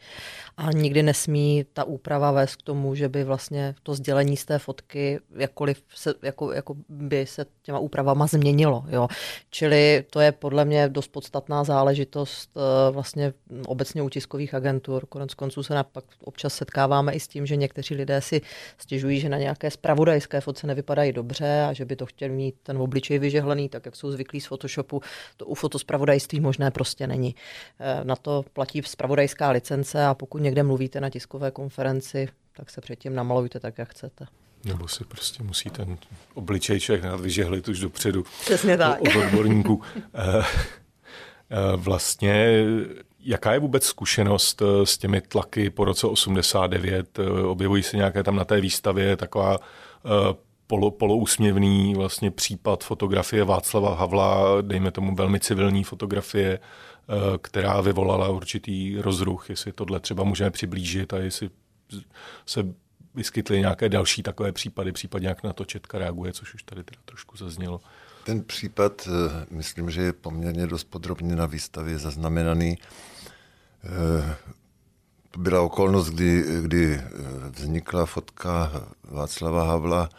A 0.57 0.71
nikdy 0.71 1.03
nesmí 1.03 1.65
ta 1.73 1.83
úprava 1.83 2.31
vést 2.31 2.55
k 2.55 2.61
tomu, 2.61 2.95
že 2.95 3.09
by 3.09 3.23
vlastně 3.23 3.75
to 3.83 3.93
sdělení 3.93 4.37
z 4.37 4.45
té 4.45 4.59
fotky 4.59 5.19
jakkoliv 5.35 5.83
se, 5.95 6.13
jako, 6.21 6.51
jako 6.51 6.75
by 6.89 7.25
se 7.25 7.45
těma 7.61 7.79
úpravama 7.79 8.27
změnilo. 8.27 8.85
Jo. 8.89 9.07
Čili 9.49 10.05
to 10.09 10.19
je 10.19 10.31
podle 10.31 10.65
mě 10.65 10.89
dost 10.89 11.07
podstatná 11.07 11.63
záležitost 11.63 12.49
eh, 12.57 12.91
vlastně 12.91 13.33
obecně 13.65 14.01
u 14.01 14.09
tiskových 14.09 14.53
agentur. 14.53 15.05
Konec 15.05 15.33
konců 15.33 15.63
se 15.63 15.73
napak 15.73 16.03
občas 16.23 16.53
setkáváme 16.53 17.13
i 17.13 17.19
s 17.19 17.27
tím, 17.27 17.45
že 17.45 17.55
někteří 17.55 17.95
lidé 17.95 18.21
si 18.21 18.41
stěžují, 18.77 19.19
že 19.19 19.29
na 19.29 19.37
nějaké 19.37 19.62
nějaké 19.63 19.71
spravodajské 19.71 20.41
fotce 20.41 20.67
nevypadají 20.67 21.11
dobře 21.11 21.63
a 21.69 21.73
že 21.73 21.85
by 21.85 21.95
to 21.95 22.05
chtěl 22.05 22.29
mít 22.29 22.55
ten 22.63 22.77
obličej 22.77 23.19
vyžehlený, 23.19 23.69
tak 23.69 23.85
jak 23.85 23.95
jsou 23.95 24.11
zvyklí 24.11 24.41
z 24.41 24.45
Photoshopu, 24.45 25.01
to 25.37 25.45
u 25.45 25.55
fotospravodajství 25.55 26.39
možné 26.39 26.71
prostě 26.71 27.07
není. 27.07 27.35
Eh, 27.79 28.03
na 28.03 28.15
to 28.15 28.45
platí 28.53 28.81
spravodajská 28.85 29.49
licence 29.49 30.05
a 30.05 30.13
pokud 30.13 30.41
někde 30.41 30.63
mluvíte 30.63 31.01
na 31.01 31.09
tiskové 31.09 31.51
konferenci, 31.51 32.27
tak 32.53 32.69
se 32.69 32.81
předtím 32.81 33.15
namalujte 33.15 33.59
tak, 33.59 33.77
jak 33.77 33.89
chcete. 33.89 34.25
Nebo 34.65 34.87
si 34.87 35.03
prostě 35.03 35.43
musí 35.43 35.69
ten 35.69 35.97
obličej 36.33 36.79
člověk 36.79 37.03
nechat 37.03 37.21
vyžehlit 37.21 37.67
už 37.67 37.79
dopředu. 37.79 38.23
Přesně 38.41 38.77
tak. 38.77 39.01
Od 39.01 39.15
odborníků. 39.15 39.81
Eh, 40.15 40.45
eh, 41.49 41.75
vlastně 41.75 42.65
Jaká 43.25 43.53
je 43.53 43.59
vůbec 43.59 43.85
zkušenost 43.85 44.61
eh, 44.61 44.85
s 44.85 44.97
těmi 44.97 45.21
tlaky 45.21 45.69
po 45.69 45.85
roce 45.85 46.07
89? 46.07 47.19
Eh, 47.19 47.41
objevují 47.41 47.83
se 47.83 47.97
nějaké 47.97 48.23
tam 48.23 48.35
na 48.35 48.45
té 48.45 48.61
výstavě 48.61 49.17
taková 49.17 49.57
eh, 49.57 50.09
polo, 50.67 50.91
polousměvný 50.91 51.95
vlastně 51.95 52.31
případ 52.31 52.83
fotografie 52.83 53.43
Václava 53.43 53.95
Havla, 53.95 54.61
dejme 54.61 54.91
tomu 54.91 55.15
velmi 55.15 55.39
civilní 55.39 55.83
fotografie, 55.83 56.59
která 57.41 57.81
vyvolala 57.81 58.29
určitý 58.29 58.97
rozruch, 58.97 59.49
jestli 59.49 59.71
tohle 59.71 59.99
třeba 59.99 60.23
můžeme 60.23 60.51
přiblížit 60.51 61.13
a 61.13 61.17
jestli 61.17 61.49
se 62.45 62.65
vyskytly 63.15 63.59
nějaké 63.59 63.89
další 63.89 64.23
takové 64.23 64.51
případy, 64.51 64.91
případně 64.91 65.27
jak 65.27 65.43
na 65.43 65.53
to 65.53 65.65
Četka 65.65 65.97
reaguje, 65.97 66.33
což 66.33 66.53
už 66.53 66.63
tady 66.63 66.83
teda 66.83 67.01
trošku 67.05 67.37
zaznělo. 67.37 67.81
Ten 68.25 68.43
případ, 68.43 69.07
myslím, 69.49 69.89
že 69.89 70.01
je 70.01 70.13
poměrně 70.13 70.67
dost 70.67 70.83
podrobně 70.83 71.35
na 71.35 71.45
výstavě 71.45 71.97
zaznamenaný. 71.97 72.77
Eh, 73.85 74.35
byla 75.37 75.61
okolnost, 75.61 76.09
kdy, 76.09 76.45
kdy 76.61 76.93
eh, 76.93 77.09
vznikla 77.49 78.05
fotka 78.05 78.71
Václava 79.03 79.63
Havla, 79.63 80.09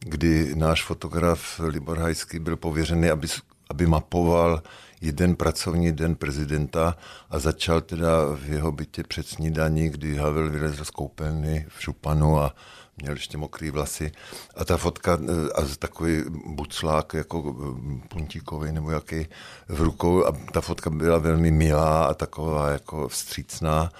kdy 0.00 0.54
náš 0.54 0.84
fotograf 0.84 1.60
Libor 1.64 1.98
Hajský 1.98 2.38
byl 2.38 2.56
pověřený, 2.56 3.10
aby, 3.10 3.28
aby 3.70 3.86
mapoval 3.86 4.62
jeden 5.00 5.36
pracovní 5.36 5.92
den 5.92 6.14
prezidenta 6.14 6.96
a 7.30 7.38
začal 7.38 7.80
teda 7.80 8.08
v 8.34 8.48
jeho 8.48 8.72
bytě 8.72 9.02
před 9.02 9.26
snídaní, 9.26 9.88
kdy 9.88 10.16
Havel 10.16 10.50
vylezl 10.50 10.84
z 10.84 10.90
koupelny 10.90 11.66
v 11.68 11.82
Šupanu 11.82 12.40
a 12.40 12.54
měl 12.96 13.12
ještě 13.12 13.38
mokrý 13.38 13.70
vlasy. 13.70 14.12
A 14.56 14.64
ta 14.64 14.76
fotka 14.76 15.18
eh, 15.22 15.52
a 15.52 15.76
takový 15.78 16.22
buclák 16.46 17.14
jako 17.14 17.56
eh, 17.58 18.08
puntíkový 18.08 18.72
nebo 18.72 18.90
jaký 18.90 19.26
v 19.68 19.80
rukou. 19.80 20.26
A 20.26 20.32
ta 20.52 20.60
fotka 20.60 20.90
byla 20.90 21.18
velmi 21.18 21.50
milá 21.50 22.06
a 22.06 22.14
taková 22.14 22.70
jako 22.70 23.08
vstřícná. 23.08 23.92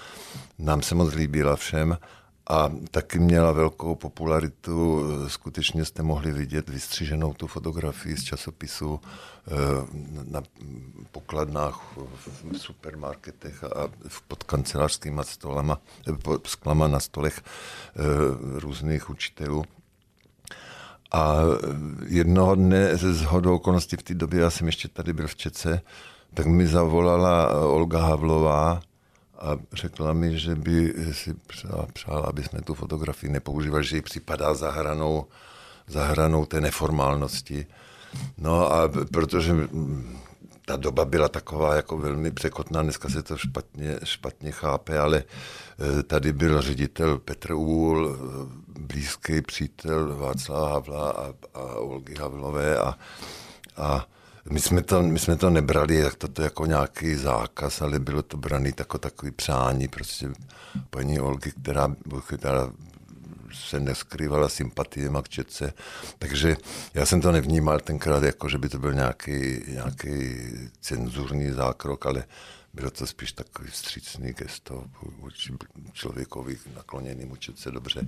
Nám 0.59 0.81
se 0.81 0.95
moc 0.95 1.13
líbila 1.13 1.55
všem 1.55 1.97
a 2.49 2.71
taky 2.91 3.19
měla 3.19 3.51
velkou 3.51 3.95
popularitu. 3.95 5.03
Skutečně 5.27 5.85
jste 5.85 6.03
mohli 6.03 6.31
vidět 6.31 6.69
vystřiženou 6.69 7.33
tu 7.33 7.47
fotografii 7.47 8.17
z 8.17 8.23
časopisu 8.23 8.99
eh, 9.47 9.51
na 10.31 10.41
pokladnách 11.11 11.81
v 11.97 12.57
supermarketech 12.57 13.63
a 13.63 13.87
pod 14.27 14.43
kancelářskými 14.43 15.21
stolama, 15.23 15.79
pod 16.23 16.47
sklama 16.47 16.87
na 16.87 16.99
stolech 16.99 17.41
eh, 17.41 18.01
různých 18.59 19.09
učitelů. 19.09 19.63
A 21.11 21.35
jednoho 22.07 22.55
dne 22.55 22.97
ze 22.97 23.13
zhodou 23.13 23.55
okolností 23.55 23.95
v 23.95 24.03
té 24.03 24.13
době, 24.13 24.39
já 24.39 24.49
jsem 24.49 24.67
ještě 24.67 24.87
tady 24.87 25.13
byl 25.13 25.27
v 25.27 25.35
Čece, 25.35 25.81
tak 26.33 26.45
mi 26.45 26.67
zavolala 26.67 27.61
Olga 27.61 28.01
Havlová, 28.01 28.81
a 29.39 29.57
řekla 29.73 30.13
mi, 30.13 30.39
že 30.39 30.55
by 30.55 30.93
si 31.11 31.35
přála, 31.93 32.25
aby 32.27 32.43
jsme 32.43 32.61
tu 32.61 32.73
fotografii 32.73 33.31
nepoužívali, 33.31 33.83
že 33.83 33.95
jí 33.95 34.01
připadá 34.01 34.53
za 34.53 34.71
hranou, 34.71 35.25
za 35.87 36.05
hranou 36.05 36.45
té 36.45 36.61
neformálnosti. 36.61 37.65
No 38.37 38.73
a 38.73 38.89
protože 39.11 39.53
ta 40.65 40.75
doba 40.75 41.05
byla 41.05 41.29
taková 41.29 41.75
jako 41.75 41.97
velmi 41.97 42.31
překotná, 42.31 42.83
dneska 42.83 43.09
se 43.09 43.23
to 43.23 43.37
špatně, 43.37 43.99
špatně 44.03 44.51
chápe, 44.51 44.99
ale 44.99 45.23
e, 45.99 46.03
tady 46.03 46.33
byl 46.33 46.61
ředitel 46.61 47.17
Petr 47.17 47.53
Úl, 47.53 48.09
e, 48.09 48.79
blízký 48.79 49.41
přítel 49.41 50.15
Václava 50.15 50.69
Havla 50.69 51.11
a, 51.11 51.33
a 51.53 51.61
Olgy 51.75 52.15
Havlové 52.15 52.77
a, 52.77 52.97
a 53.77 54.05
my 54.49 54.59
jsme, 54.59 54.81
to, 54.81 55.01
my 55.03 55.19
jsme 55.19 55.35
to 55.35 55.49
nebrali 55.49 55.95
jak 55.95 56.15
to 56.15 56.41
jako 56.41 56.65
nějaký 56.65 57.15
zákaz, 57.15 57.81
ale 57.81 57.99
bylo 57.99 58.21
to 58.21 58.37
braný 58.37 58.71
jako 58.79 58.97
takový 58.97 59.31
přání 59.31 59.87
prostě 59.87 60.27
paní 60.89 61.19
Olgy, 61.19 61.51
která, 61.61 61.95
která 62.27 62.71
se 63.53 63.79
neskrývala 63.79 64.49
sympatie 64.49 65.09
k 65.23 65.29
Četce. 65.29 65.73
Takže 66.19 66.57
já 66.93 67.05
jsem 67.05 67.21
to 67.21 67.31
nevnímal 67.31 67.79
tenkrát 67.79 68.23
jako, 68.23 68.49
že 68.49 68.57
by 68.57 68.69
to 68.69 68.79
byl 68.79 68.93
nějaký, 68.93 69.63
nějaký 69.67 70.37
cenzurní 70.81 71.51
zákrok, 71.51 72.05
ale 72.05 72.23
bylo 72.77 72.91
to 72.91 73.07
spíš 73.07 73.31
takový 73.31 73.69
vstřícný 73.69 74.33
gesto 74.33 74.83
člověkovi 75.93 76.57
nakloněný 76.75 77.25
učit 77.25 77.59
se 77.59 77.71
dobře. 77.71 78.07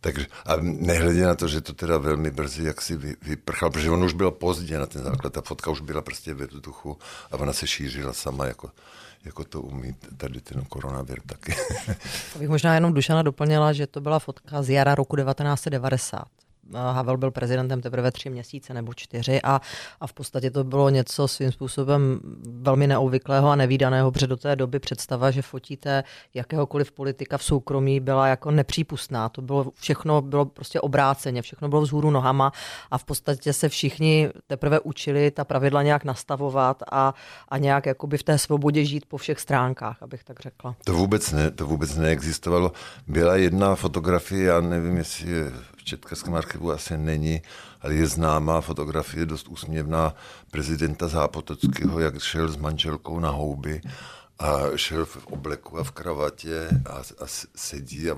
Takže, 0.00 0.26
a 0.46 0.56
nehledě 0.60 1.26
na 1.26 1.34
to, 1.34 1.48
že 1.48 1.60
to 1.60 1.72
teda 1.72 1.98
velmi 1.98 2.30
brzy 2.30 2.64
jak 2.64 2.82
si 2.82 2.96
vyprchal, 3.22 3.70
protože 3.70 3.90
on 3.90 4.04
už 4.04 4.12
byl 4.12 4.30
pozdě 4.30 4.78
na 4.78 4.86
ten 4.86 5.04
základ, 5.04 5.32
ta 5.32 5.40
fotka 5.40 5.70
už 5.70 5.80
byla 5.80 6.02
prostě 6.02 6.34
ve 6.34 6.46
vzduchu 6.46 6.98
a 7.30 7.36
ona 7.36 7.52
se 7.52 7.66
šířila 7.66 8.12
sama 8.12 8.46
jako 8.46 8.70
jako 9.24 9.44
to 9.44 9.62
umí 9.62 9.94
tady 10.16 10.40
ten 10.40 10.64
koronavir 10.64 11.20
taky. 11.26 11.54
to 12.32 12.38
bych 12.38 12.48
možná 12.48 12.74
jenom 12.74 12.94
Dušana 12.94 13.22
doplnila, 13.22 13.72
že 13.72 13.86
to 13.86 14.00
byla 14.00 14.18
fotka 14.18 14.62
z 14.62 14.70
jara 14.70 14.94
roku 14.94 15.16
1990. 15.16 16.24
Havel 16.72 17.16
byl 17.16 17.30
prezidentem 17.30 17.80
teprve 17.80 18.12
tři 18.12 18.30
měsíce 18.30 18.74
nebo 18.74 18.94
čtyři 18.94 19.42
a, 19.42 19.60
a 20.00 20.06
v 20.06 20.12
podstatě 20.12 20.50
to 20.50 20.64
bylo 20.64 20.90
něco 20.90 21.28
svým 21.28 21.52
způsobem 21.52 22.20
velmi 22.60 22.86
neobvyklého 22.86 23.50
a 23.50 23.56
nevýdaného, 23.56 24.12
protože 24.12 24.26
do 24.26 24.36
té 24.36 24.56
doby 24.56 24.78
představa, 24.78 25.30
že 25.30 25.42
fotíte 25.42 26.04
jakéhokoliv 26.34 26.92
politika 26.92 27.38
v 27.38 27.44
soukromí 27.44 28.00
byla 28.00 28.26
jako 28.26 28.50
nepřípustná. 28.50 29.28
To 29.28 29.42
bylo 29.42 29.72
všechno 29.74 30.22
bylo 30.22 30.44
prostě 30.44 30.80
obráceně, 30.80 31.42
všechno 31.42 31.68
bylo 31.68 31.82
vzhůru 31.82 32.10
nohama 32.10 32.52
a 32.90 32.98
v 32.98 33.04
podstatě 33.04 33.52
se 33.52 33.68
všichni 33.68 34.30
teprve 34.46 34.80
učili 34.80 35.30
ta 35.30 35.44
pravidla 35.44 35.82
nějak 35.82 36.04
nastavovat 36.04 36.82
a, 36.92 37.14
a 37.48 37.58
nějak 37.58 37.86
jakoby 37.86 38.18
v 38.18 38.22
té 38.22 38.38
svobodě 38.38 38.84
žít 38.84 39.06
po 39.06 39.16
všech 39.16 39.40
stránkách, 39.40 40.02
abych 40.02 40.24
tak 40.24 40.40
řekla. 40.40 40.76
To 40.84 40.92
vůbec 40.92 41.32
ne, 41.32 41.50
to 41.50 41.66
vůbec 41.66 41.96
neexistovalo. 41.96 42.72
Byla 43.06 43.36
jedna 43.36 43.74
fotografie, 43.74 44.44
já 44.44 44.60
nevím, 44.60 44.96
jestli 44.96 45.30
je 45.30 45.52
Českém 45.86 46.34
archivu 46.34 46.72
asi 46.72 46.98
není, 46.98 47.42
ale 47.80 47.94
je 47.94 48.06
známá 48.06 48.60
fotografie, 48.60 49.26
dost 49.26 49.48
úsměvná 49.48 50.14
prezidenta 50.50 51.08
Zápotockého, 51.08 52.00
jak 52.00 52.18
šel 52.18 52.48
s 52.48 52.56
manželkou 52.56 53.20
na 53.20 53.30
houby 53.30 53.80
a 54.38 54.76
šel 54.76 55.06
v 55.06 55.26
obleku 55.26 55.78
a 55.78 55.84
v 55.84 55.90
kravatě 55.90 56.68
a, 56.86 56.96
a 56.98 57.26
sedí 57.56 58.10
a 58.10 58.16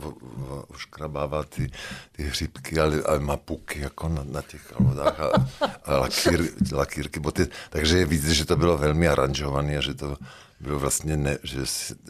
oškrabává 0.69 1.45
ty, 1.45 1.71
ty 2.13 2.23
hřibky, 2.23 2.81
ale, 2.81 3.03
ale 3.03 3.21
má 3.21 3.37
puky 3.37 3.81
jako 3.81 4.09
na, 4.09 4.25
na 4.25 4.43
těch 4.43 4.67
kalvodách 4.67 5.21
a, 5.21 5.49
a 5.85 5.99
lakír, 5.99 6.45
lakírky, 6.73 7.21
boty. 7.21 7.47
Takže 7.71 7.99
je 7.99 8.07
vidět, 8.07 8.35
že 8.35 8.45
to 8.45 8.57
bylo 8.57 8.79
velmi 8.79 9.09
aranžované 9.09 9.79
a 9.79 9.81
že 9.81 9.95
to 9.95 10.17
bylo 10.61 10.79
vlastně, 10.79 11.17
ne, 11.17 11.39
že, 11.43 11.61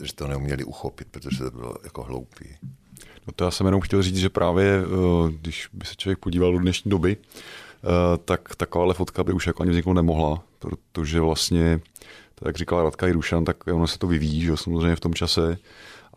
že 0.02 0.14
to 0.14 0.26
neuměli 0.26 0.64
uchopit, 0.64 1.08
protože 1.10 1.38
to 1.38 1.50
bylo 1.50 1.74
jako 1.84 2.02
hloupý. 2.02 2.56
No 3.28 3.32
to 3.36 3.44
já 3.44 3.50
jsem 3.50 3.66
jenom 3.66 3.80
chtěl 3.80 4.02
říct, 4.02 4.16
že 4.16 4.28
právě, 4.28 4.80
eh, 4.82 5.32
když 5.40 5.68
by 5.72 5.86
se 5.86 5.94
člověk 5.96 6.18
podíval 6.18 6.52
do 6.52 6.58
dnešní 6.58 6.90
doby, 6.90 7.16
eh, 7.16 8.18
tak 8.24 8.56
takováhle 8.56 8.94
fotka 8.94 9.24
by 9.24 9.32
už 9.32 9.46
jako 9.46 9.62
ani 9.62 9.70
vzniknout 9.70 9.94
nemohla, 9.94 10.42
protože 10.58 11.20
vlastně, 11.20 11.80
tak 12.34 12.46
jak 12.46 12.56
říkala 12.56 12.82
Radka 12.82 13.06
Jirušan, 13.06 13.44
tak 13.44 13.66
ono 13.66 13.86
se 13.86 13.98
to 13.98 14.06
vyvíjí, 14.06 14.40
že 14.40 14.56
samozřejmě 14.56 14.96
v 14.96 15.00
tom 15.00 15.14
čase. 15.14 15.58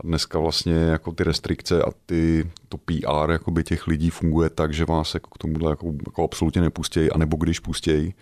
A 0.03 0.07
dneska 0.07 0.39
vlastně 0.39 0.73
jako 0.73 1.11
ty 1.11 1.23
restrikce 1.23 1.81
a 1.83 1.91
ty, 2.05 2.51
to 2.69 2.77
PR 2.77 3.31
jakoby 3.31 3.63
těch 3.63 3.87
lidí 3.87 4.09
funguje 4.09 4.49
tak, 4.49 4.73
že 4.73 4.85
vás 4.85 5.13
jako 5.13 5.29
k 5.29 5.37
tomuhle 5.37 5.71
jako, 5.71 5.93
jako 6.07 6.23
absolutně 6.23 6.61
nepustějí, 6.61 7.11
anebo 7.11 7.37
když 7.37 7.59
pustějí, 7.59 8.13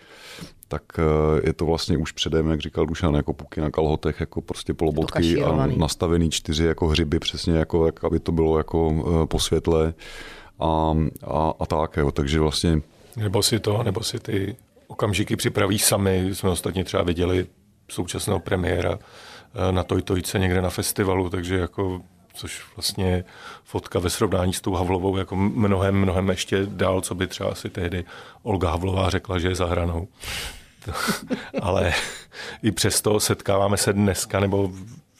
tak 0.67 0.83
eh, 0.97 1.41
je 1.47 1.53
to 1.53 1.65
vlastně 1.65 1.97
už 1.97 2.11
předem, 2.11 2.49
jak 2.49 2.59
říkal 2.59 2.85
Dušan, 2.85 3.15
jako 3.15 3.33
puky 3.33 3.61
na 3.61 3.71
kalhotech, 3.71 4.19
jako 4.19 4.41
prostě 4.41 4.73
polobotky 4.73 5.43
a 5.43 5.65
nastavený 5.65 6.29
čtyři 6.29 6.65
jako 6.65 6.87
hřiby, 6.87 7.19
přesně 7.19 7.53
jako, 7.53 7.85
jak, 7.85 8.03
aby 8.03 8.19
to 8.19 8.31
bylo 8.31 8.57
jako 8.57 9.05
eh, 9.23 9.27
po 9.27 9.39
světle 9.39 9.93
a, 10.59 10.95
a, 11.23 11.53
a 11.59 11.65
tak, 11.65 11.97
jo. 11.97 12.11
takže 12.11 12.39
vlastně... 12.39 12.81
Nebo 13.15 13.43
si 13.43 13.59
to, 13.59 13.83
nebo 13.83 14.03
si 14.03 14.19
ty 14.19 14.55
okamžiky 14.87 15.35
připraví 15.35 15.79
sami, 15.79 16.29
jsme 16.33 16.49
ostatně 16.49 16.83
třeba 16.83 17.03
viděli 17.03 17.47
současného 17.89 18.39
premiéra 18.39 18.99
na 19.71 19.83
Tojtojce 19.83 20.39
někde 20.39 20.61
na 20.61 20.69
festivalu, 20.69 21.29
takže 21.29 21.55
jako 21.55 22.01
což 22.33 22.61
vlastně 22.75 23.23
fotka 23.63 23.99
ve 23.99 24.09
srovnání 24.09 24.53
s 24.53 24.61
tou 24.61 24.73
Havlovou 24.73 25.17
jako 25.17 25.35
mnohem, 25.35 25.95
mnohem 25.95 26.29
ještě 26.29 26.65
dál, 26.65 27.01
co 27.01 27.15
by 27.15 27.27
třeba 27.27 27.55
si 27.55 27.69
tehdy 27.69 28.05
Olga 28.43 28.69
Havlová 28.69 29.09
řekla, 29.09 29.39
že 29.39 29.47
je 29.47 29.55
za 29.55 29.65
hranou. 29.65 30.07
ale 31.61 31.93
i 32.63 32.71
přesto 32.71 33.19
setkáváme 33.19 33.77
se 33.77 33.93
dneska 33.93 34.39
nebo 34.39 34.71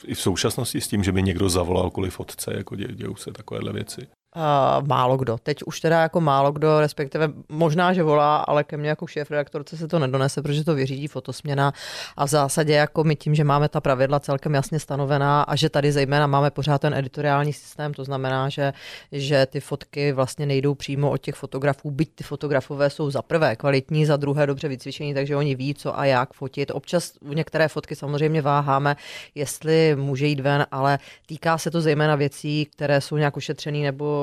i 0.05 0.13
v 0.13 0.21
současnosti 0.21 0.81
s 0.81 0.87
tím, 0.87 1.03
že 1.03 1.11
by 1.11 1.23
někdo 1.23 1.49
zavolal 1.49 1.89
kvůli 1.89 2.09
fotce, 2.09 2.53
jako 2.57 2.75
dě, 2.75 2.87
dějou 2.87 3.15
se 3.15 3.31
takovéhle 3.31 3.73
věci. 3.73 4.07
Uh, 4.35 4.87
málo 4.87 5.17
kdo. 5.17 5.37
Teď 5.43 5.63
už 5.65 5.79
teda 5.79 6.01
jako 6.01 6.21
málo 6.21 6.51
kdo, 6.51 6.79
respektive 6.79 7.29
možná, 7.49 7.93
že 7.93 8.03
volá, 8.03 8.37
ale 8.37 8.63
ke 8.63 8.77
mně 8.77 8.89
jako 8.89 9.07
šéf 9.07 9.31
redaktorce 9.31 9.77
se 9.77 9.87
to 9.87 9.99
nedonese, 9.99 10.41
protože 10.41 10.63
to 10.63 10.75
vyřídí 10.75 11.07
fotosměna 11.07 11.73
a 12.17 12.25
v 12.25 12.29
zásadě 12.29 12.73
jako 12.73 13.03
my 13.03 13.15
tím, 13.15 13.35
že 13.35 13.43
máme 13.43 13.69
ta 13.69 13.81
pravidla 13.81 14.19
celkem 14.19 14.53
jasně 14.53 14.79
stanovená 14.79 15.41
a 15.41 15.55
že 15.55 15.69
tady 15.69 15.91
zejména 15.91 16.27
máme 16.27 16.51
pořád 16.51 16.81
ten 16.81 16.93
editoriální 16.93 17.53
systém, 17.53 17.93
to 17.93 18.03
znamená, 18.03 18.49
že, 18.49 18.73
že 19.11 19.45
ty 19.45 19.59
fotky 19.59 20.11
vlastně 20.11 20.45
nejdou 20.45 20.75
přímo 20.75 21.11
od 21.11 21.17
těch 21.17 21.35
fotografů, 21.35 21.91
byť 21.91 22.09
ty 22.15 22.23
fotografové 22.23 22.89
jsou 22.89 23.11
za 23.11 23.21
prvé 23.21 23.55
kvalitní, 23.55 24.05
za 24.05 24.17
druhé 24.17 24.47
dobře 24.47 24.67
vycvičení, 24.67 25.13
takže 25.13 25.35
oni 25.35 25.55
ví, 25.55 25.73
co 25.73 25.99
a 25.99 26.05
jak 26.05 26.33
fotit. 26.33 26.71
Občas 26.71 27.11
některé 27.21 27.67
fotky 27.67 27.95
samozřejmě 27.95 28.41
váháme, 28.41 28.95
jestli 29.35 29.95
může 29.95 30.25
jít 30.27 30.39
ven, 30.39 30.65
ale 30.71 30.99
týká 31.25 31.57
se 31.57 31.71
to 31.71 31.81
zejména 31.81 32.15
věcí, 32.15 32.65
které 32.65 33.01
jsou 33.01 33.17
nějak 33.17 33.37
ušetřené 33.37 33.77
nebo 33.77 34.18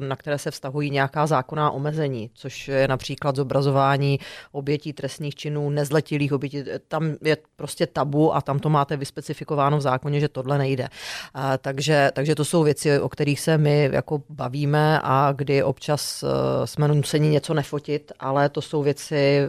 na 0.00 0.16
které 0.16 0.38
se 0.38 0.50
vztahují 0.50 0.90
nějaká 0.90 1.26
zákonná 1.26 1.70
omezení, 1.70 2.30
což 2.34 2.68
je 2.68 2.88
například 2.88 3.36
zobrazování 3.36 4.18
obětí 4.52 4.92
trestných 4.92 5.34
činů, 5.34 5.70
nezletilých 5.70 6.32
obětí. 6.32 6.64
Tam 6.88 7.14
je 7.22 7.36
prostě 7.56 7.86
tabu 7.86 8.34
a 8.34 8.40
tam 8.40 8.58
to 8.58 8.68
máte 8.68 8.96
vyspecifikováno 8.96 9.78
v 9.78 9.80
zákoně, 9.80 10.20
že 10.20 10.28
tohle 10.28 10.58
nejde. 10.58 10.88
A, 11.34 11.58
takže, 11.58 12.10
takže 12.14 12.34
to 12.34 12.44
jsou 12.44 12.62
věci, 12.62 13.00
o 13.00 13.08
kterých 13.08 13.40
se 13.40 13.58
my 13.58 13.90
jako 13.92 14.22
bavíme 14.28 15.00
a 15.02 15.32
kdy 15.36 15.62
občas 15.62 16.22
e, 16.22 16.26
jsme 16.66 16.88
nuceni 16.88 17.28
něco 17.28 17.54
nefotit, 17.54 18.12
ale 18.20 18.48
to 18.48 18.62
jsou 18.62 18.82
věci, 18.82 19.40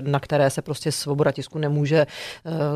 na 0.00 0.20
které 0.20 0.50
se 0.50 0.62
prostě 0.62 0.92
svoboda 0.92 1.32
tisku 1.32 1.58
nemůže 1.58 2.06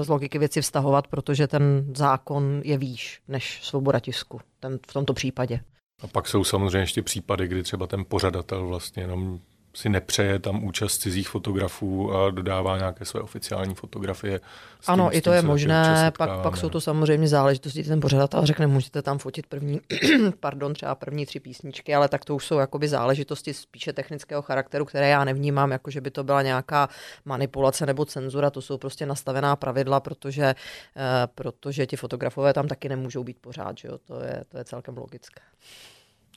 z 0.02 0.08
logiky 0.08 0.38
věci 0.38 0.60
vztahovat, 0.60 1.06
protože 1.06 1.46
ten 1.46 1.84
zákon 1.96 2.60
je 2.64 2.78
výš 2.78 3.20
než 3.28 3.60
svoboda 3.62 4.00
tisku 4.00 4.40
ten, 4.60 4.78
v 4.88 4.92
tomto 4.92 5.12
případě. 5.12 5.60
A 6.02 6.06
pak 6.06 6.28
jsou 6.28 6.44
samozřejmě 6.44 6.78
ještě 6.78 7.02
případy, 7.02 7.48
kdy 7.48 7.62
třeba 7.62 7.86
ten 7.86 8.04
pořadatel 8.08 8.66
vlastně 8.66 9.02
jenom 9.02 9.40
si 9.74 9.88
nepřeje 9.88 10.38
tam 10.38 10.64
účast 10.64 10.98
cizích 10.98 11.28
fotografů 11.28 12.14
a 12.14 12.30
dodává 12.30 12.78
nějaké 12.78 13.04
své 13.04 13.20
oficiální 13.20 13.74
fotografie. 13.74 14.38
Tím, 14.38 14.46
ano, 14.86 15.16
i 15.16 15.20
to 15.20 15.32
je 15.32 15.42
možné, 15.42 16.12
pak, 16.18 16.30
pak 16.42 16.56
jsou 16.56 16.68
to 16.68 16.80
samozřejmě 16.80 17.28
záležitosti, 17.28 17.84
ten 17.84 18.00
pořadatel 18.00 18.46
řekne, 18.46 18.66
můžete 18.66 19.02
tam 19.02 19.18
fotit 19.18 19.46
první, 19.46 19.80
pardon, 20.40 20.74
třeba 20.74 20.94
první 20.94 21.26
tři 21.26 21.40
písničky, 21.40 21.94
ale 21.94 22.08
tak 22.08 22.24
to 22.24 22.36
už 22.36 22.46
jsou 22.46 22.58
jakoby 22.58 22.88
záležitosti 22.88 23.54
spíše 23.54 23.92
technického 23.92 24.42
charakteru, 24.42 24.84
které 24.84 25.08
já 25.08 25.24
nevnímám, 25.24 25.70
jako 25.70 25.90
že 25.90 26.00
by 26.00 26.10
to 26.10 26.24
byla 26.24 26.42
nějaká 26.42 26.88
manipulace 27.24 27.86
nebo 27.86 28.04
cenzura, 28.04 28.50
to 28.50 28.62
jsou 28.62 28.78
prostě 28.78 29.06
nastavená 29.06 29.56
pravidla, 29.56 30.00
protože, 30.00 30.54
eh, 30.96 31.26
protože 31.34 31.86
ti 31.86 31.96
fotografové 31.96 32.52
tam 32.52 32.68
taky 32.68 32.88
nemůžou 32.88 33.24
být 33.24 33.38
pořád, 33.40 33.78
že 33.78 33.88
jo? 33.88 33.98
To, 33.98 34.20
je, 34.20 34.44
to 34.48 34.58
je 34.58 34.64
celkem 34.64 34.96
logické. 34.96 35.40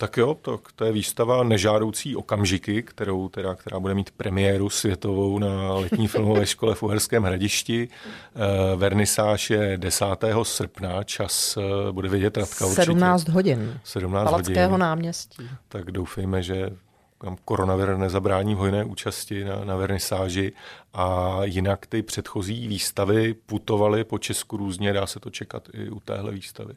Tak 0.03 0.17
jo, 0.17 0.37
to, 0.41 0.59
to 0.75 0.85
je 0.85 0.91
výstava 0.91 1.43
Nežádoucí 1.43 2.15
okamžiky, 2.15 2.83
kterou, 2.83 3.29
teda, 3.29 3.55
která 3.55 3.79
bude 3.79 3.93
mít 3.93 4.11
premiéru 4.11 4.69
světovou 4.69 5.39
na 5.39 5.73
letní 5.73 6.07
filmové 6.07 6.45
škole 6.45 6.75
v 6.75 6.83
Uherském 6.83 7.23
hradišti. 7.23 7.87
Eh, 7.87 8.75
vernisáž 8.75 9.49
je 9.49 9.77
10. 9.77 10.05
srpna, 10.43 11.03
čas 11.03 11.57
eh, 11.57 11.91
bude 11.91 12.09
vidět 12.09 12.37
Radka 12.37 12.65
určitě. 12.65 12.85
17 12.85 13.27
hodin. 13.29 13.79
17 13.83 14.29
Palackého 14.29 14.69
hodin. 14.69 14.79
náměstí. 14.79 15.49
Tak 15.67 15.91
doufejme, 15.91 16.43
že 16.43 16.69
tam 17.17 17.37
koronavir 17.45 17.97
nezabrání 17.97 18.55
v 18.55 18.57
hojné 18.57 18.83
účasti 18.83 19.43
na, 19.43 19.65
na 19.65 19.75
vernisáži 19.75 20.53
a 20.93 21.37
jinak 21.43 21.85
ty 21.85 22.01
předchozí 22.01 22.67
výstavy 22.67 23.33
putovaly 23.33 24.03
po 24.03 24.19
Česku 24.19 24.57
různě, 24.57 24.93
dá 24.93 25.07
se 25.07 25.19
to 25.19 25.29
čekat 25.29 25.69
i 25.73 25.89
u 25.89 25.99
téhle 25.99 26.31
výstavy. 26.31 26.73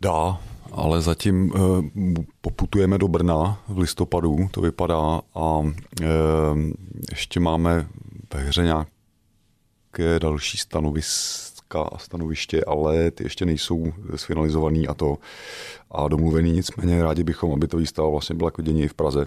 Dá, 0.00 0.40
ale 0.72 1.02
zatím 1.02 1.52
uh, 1.52 1.84
poputujeme 2.40 2.98
do 2.98 3.08
Brna 3.08 3.62
v 3.68 3.78
listopadu, 3.78 4.48
to 4.50 4.60
vypadá, 4.60 5.20
a 5.34 5.58
uh, 5.58 5.74
ještě 7.10 7.40
máme 7.40 7.88
ve 8.34 8.40
hře 8.40 8.62
nějaké 8.62 10.18
další 10.18 10.58
stanoviska 10.58 11.82
a 11.82 11.98
stanoviště, 11.98 12.64
ale 12.64 13.10
ty 13.10 13.24
ještě 13.24 13.46
nejsou 13.46 13.92
sfinalizovaný 14.16 14.88
a 14.88 14.94
to 14.94 15.18
a 15.90 16.08
domluvený. 16.08 16.52
Nicméně 16.52 17.02
rádi 17.02 17.24
bychom, 17.24 17.52
aby 17.52 17.68
to 17.68 17.76
výstava 17.76 18.08
vlastně 18.08 18.36
byla 18.36 18.46
jako 18.46 18.62
dění 18.62 18.82
i 18.82 18.88
v 18.88 18.94
Praze. 18.94 19.26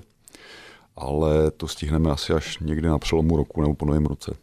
Ale 0.95 1.51
to 1.51 1.67
stihneme 1.67 2.11
asi 2.11 2.33
až 2.33 2.59
někdy 2.59 2.87
na 2.87 2.99
přelomu 2.99 3.37
roku 3.37 3.61
nebo 3.61 3.73
po 3.73 3.85
novém 3.85 4.05
roce. 4.05 4.35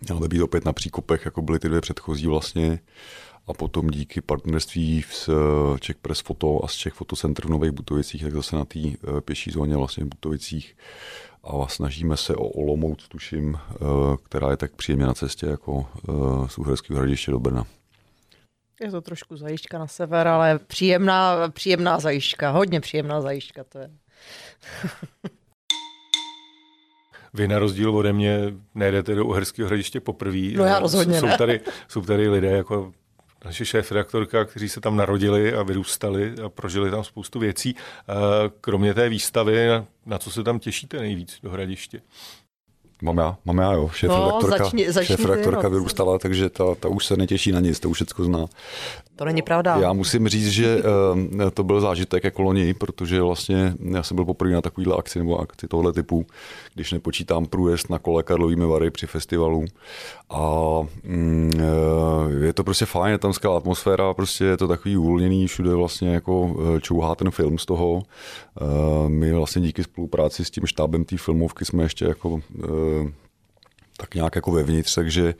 Mělo 0.00 0.20
by 0.20 0.28
být 0.28 0.42
opět 0.42 0.64
na 0.64 0.72
příkopech, 0.72 1.24
jako 1.24 1.42
byly 1.42 1.58
ty 1.58 1.68
dvě 1.68 1.80
předchozí 1.80 2.26
vlastně 2.26 2.78
a 3.46 3.52
potom 3.52 3.90
díky 3.90 4.20
partnerství 4.20 5.04
s 5.10 5.28
eh, 5.28 5.78
Czech 5.78 5.96
Press 5.96 6.20
Photo 6.20 6.64
a 6.64 6.68
s 6.68 6.72
Czech 6.72 6.92
Photo 6.92 7.16
Center 7.16 7.46
v 7.46 7.50
Nových 7.50 7.70
Butovicích, 7.70 8.22
tak 8.22 8.32
zase 8.32 8.56
na 8.56 8.64
té 8.64 8.78
eh, 8.78 9.20
pěší 9.20 9.50
zóně 9.50 9.76
vlastně 9.76 10.04
v 10.04 10.08
Butovicích 10.08 10.76
a 11.44 11.68
snažíme 11.68 12.16
se 12.16 12.34
o 12.34 12.44
Olomouc, 12.44 13.08
tuším, 13.08 13.58
eh, 13.58 13.76
která 14.22 14.50
je 14.50 14.56
tak 14.56 14.76
příjemně 14.76 15.06
na 15.06 15.14
cestě 15.14 15.46
jako 15.46 15.86
z 16.46 16.58
Uherského 16.58 16.98
hradiště 16.98 17.30
do 17.30 17.38
Brna. 17.38 17.66
Je 18.80 18.90
to 18.90 19.00
trošku 19.00 19.36
zajišťka 19.36 19.78
na 19.78 19.86
sever, 19.86 20.28
ale 20.28 20.58
příjemná, 20.58 21.48
příjemná 21.48 22.00
zajišťka, 22.00 22.50
hodně 22.50 22.80
příjemná 22.80 23.20
zajišťka 23.20 23.64
to 23.64 23.78
je. 23.78 23.90
Vy 27.34 27.48
na 27.48 27.58
rozdíl 27.58 27.96
ode 27.96 28.12
mě 28.12 28.38
nejdete 28.74 29.14
do 29.14 29.26
Uherského 29.26 29.66
hradiště 29.66 30.00
poprvé. 30.00 30.38
No 30.56 30.64
já 30.64 30.78
rozhodně 30.78 31.20
jsou, 31.20 31.28
tady, 31.38 31.60
jsou 31.88 32.00
tady 32.02 32.28
lidé 32.28 32.50
jako 32.50 32.92
naše 33.44 33.64
šéf-redaktorka, 33.64 34.44
kteří 34.44 34.68
se 34.68 34.80
tam 34.80 34.96
narodili 34.96 35.54
a 35.54 35.62
vyrůstali 35.62 36.34
a 36.44 36.48
prožili 36.48 36.90
tam 36.90 37.04
spoustu 37.04 37.38
věcí. 37.38 37.76
Kromě 38.60 38.94
té 38.94 39.08
výstavy, 39.08 39.68
na 40.06 40.18
co 40.18 40.30
se 40.30 40.42
tam 40.42 40.58
těšíte 40.58 41.00
nejvíc 41.00 41.38
do 41.42 41.50
Hradiště? 41.50 42.00
Mám 43.02 43.18
já, 43.18 43.36
mám 43.44 43.58
já, 43.58 43.72
jo. 43.72 43.90
Šéf 43.94 44.10
no, 44.10 44.40
začni, 44.58 44.92
začni 44.92 45.16
šéf 45.16 45.24
redaktorka 45.24 45.68
vyrůstala, 45.68 46.18
takže 46.18 46.48
ta, 46.50 46.64
ta 46.80 46.88
už 46.88 47.06
se 47.06 47.16
netěší 47.16 47.52
na 47.52 47.60
nic, 47.60 47.80
to 47.80 47.90
už 47.90 47.96
všechno 47.96 48.24
zná. 48.24 48.46
To 49.16 49.24
není 49.24 49.42
pravda. 49.42 49.76
Já 49.80 49.92
musím 49.92 50.28
říct, 50.28 50.48
že 50.48 50.82
uh, 50.82 51.50
to 51.54 51.64
byl 51.64 51.80
zážitek 51.80 52.24
jako 52.24 52.42
loni, 52.42 52.74
protože 52.74 53.22
vlastně 53.22 53.74
já 53.80 54.02
jsem 54.02 54.14
byl 54.14 54.24
poprvé 54.24 54.52
na 54.52 54.60
takovýhle 54.60 54.96
akci 54.96 55.18
nebo 55.18 55.40
akci 55.40 55.68
tohle 55.68 55.92
typu, 55.92 56.26
když 56.74 56.92
nepočítám 56.92 57.46
průjezd 57.46 57.90
na 57.90 57.98
kole 57.98 58.22
Karlovými 58.22 58.66
Vary 58.66 58.90
při 58.90 59.06
festivalu. 59.06 59.64
A 60.30 60.80
mm, 61.04 61.50
uh, 61.54 62.42
je 62.42 62.52
to 62.52 62.64
prostě 62.64 62.86
fajn, 62.86 63.12
je 63.12 63.18
tam 63.18 63.32
skvělá 63.32 63.56
atmosféra, 63.56 64.14
prostě 64.14 64.44
je 64.44 64.56
to 64.56 64.68
takový 64.68 64.96
uvolněný, 64.96 65.46
všude 65.46 65.74
vlastně 65.74 66.14
jako 66.14 66.56
eh, 66.76 66.80
čouhá 66.80 67.14
ten 67.14 67.30
film 67.30 67.58
z 67.58 67.66
toho. 67.66 68.02
My 69.08 69.32
vlastně 69.32 69.62
díky 69.62 69.84
spolupráci 69.84 70.44
s 70.44 70.50
tím 70.50 70.66
štábem 70.66 71.04
té 71.04 71.16
filmovky 71.16 71.64
jsme 71.64 71.82
ještě 71.82 72.04
jako 72.04 72.40
tak 73.96 74.14
nějak 74.14 74.36
jako 74.36 74.50
vevnitř, 74.50 74.94
takže 74.94 75.34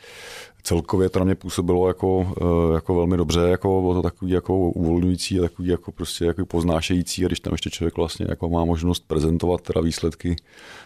celkově 0.62 1.08
to 1.08 1.18
na 1.18 1.24
mě 1.24 1.34
působilo 1.34 1.88
jako, 1.88 2.34
eh, 2.40 2.74
jako 2.74 2.94
velmi 2.94 3.16
dobře, 3.16 3.40
jako 3.40 3.80
bylo 3.80 3.94
to 3.94 4.02
takový 4.02 4.30
jako 4.30 4.58
uvolňující 4.58 5.38
a 5.38 5.42
takový 5.42 5.68
jako 5.68 5.92
prostě 5.92 6.24
jako 6.24 6.46
poznášející 6.46 7.24
a 7.24 7.26
když 7.26 7.40
tam 7.40 7.52
ještě 7.54 7.70
člověk 7.70 7.96
vlastně 7.96 8.26
jako 8.28 8.48
má 8.48 8.64
možnost 8.64 9.08
prezentovat 9.08 9.60
teda 9.60 9.80
výsledky 9.80 10.36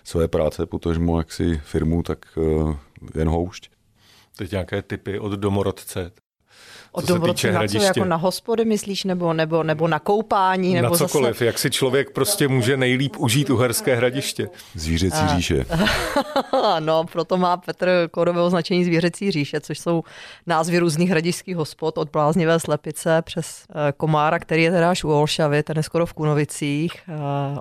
své 0.04 0.28
práce, 0.28 0.66
potažmo 0.66 1.18
jaksi 1.18 1.60
firmu, 1.64 2.02
tak 2.02 2.26
eh, 2.38 2.76
jen 3.18 3.28
houšť. 3.28 3.70
Teď 4.36 4.50
nějaké 4.50 4.82
typy 4.82 5.18
od 5.18 5.32
domorodce, 5.32 6.12
od 6.96 7.04
dobroci 7.04 7.52
na 7.52 7.68
co, 7.68 7.78
jako 7.78 8.04
na 8.04 8.16
hospody 8.16 8.64
myslíš, 8.64 9.04
nebo, 9.04 9.32
nebo, 9.32 9.62
nebo 9.62 9.88
na 9.88 9.98
koupání? 9.98 10.74
Nebo 10.74 10.88
na 10.88 10.98
cokoliv, 10.98 11.34
zase... 11.34 11.44
jak 11.44 11.58
si 11.58 11.70
člověk 11.70 12.10
prostě 12.10 12.48
může 12.48 12.76
nejlíp 12.76 13.16
užít 13.18 13.50
Uherské 13.50 13.96
hradiště. 13.96 14.48
Zvířecí 14.74 15.18
a... 15.18 15.36
říše. 15.36 15.64
no, 16.80 17.04
proto 17.04 17.36
má 17.36 17.56
Petr 17.56 18.08
kódové 18.10 18.42
označení 18.42 18.84
Zvířecí 18.84 19.30
říše, 19.30 19.60
což 19.60 19.78
jsou 19.78 20.02
názvy 20.46 20.78
různých 20.78 21.10
hradišských 21.10 21.56
hospod, 21.56 21.98
od 21.98 22.10
bláznivé 22.10 22.60
slepice 22.60 23.22
přes 23.22 23.64
eh, 23.70 23.92
Komára, 23.96 24.38
který 24.38 24.62
je 24.62 24.70
teda 24.70 24.90
až 24.90 25.04
u 25.04 25.10
Olšavy, 25.10 25.62
ten 25.62 25.76
je 25.76 25.82
skoro 25.82 26.06
v 26.06 26.12
Kunovicích, 26.12 26.92
eh, 27.08 27.12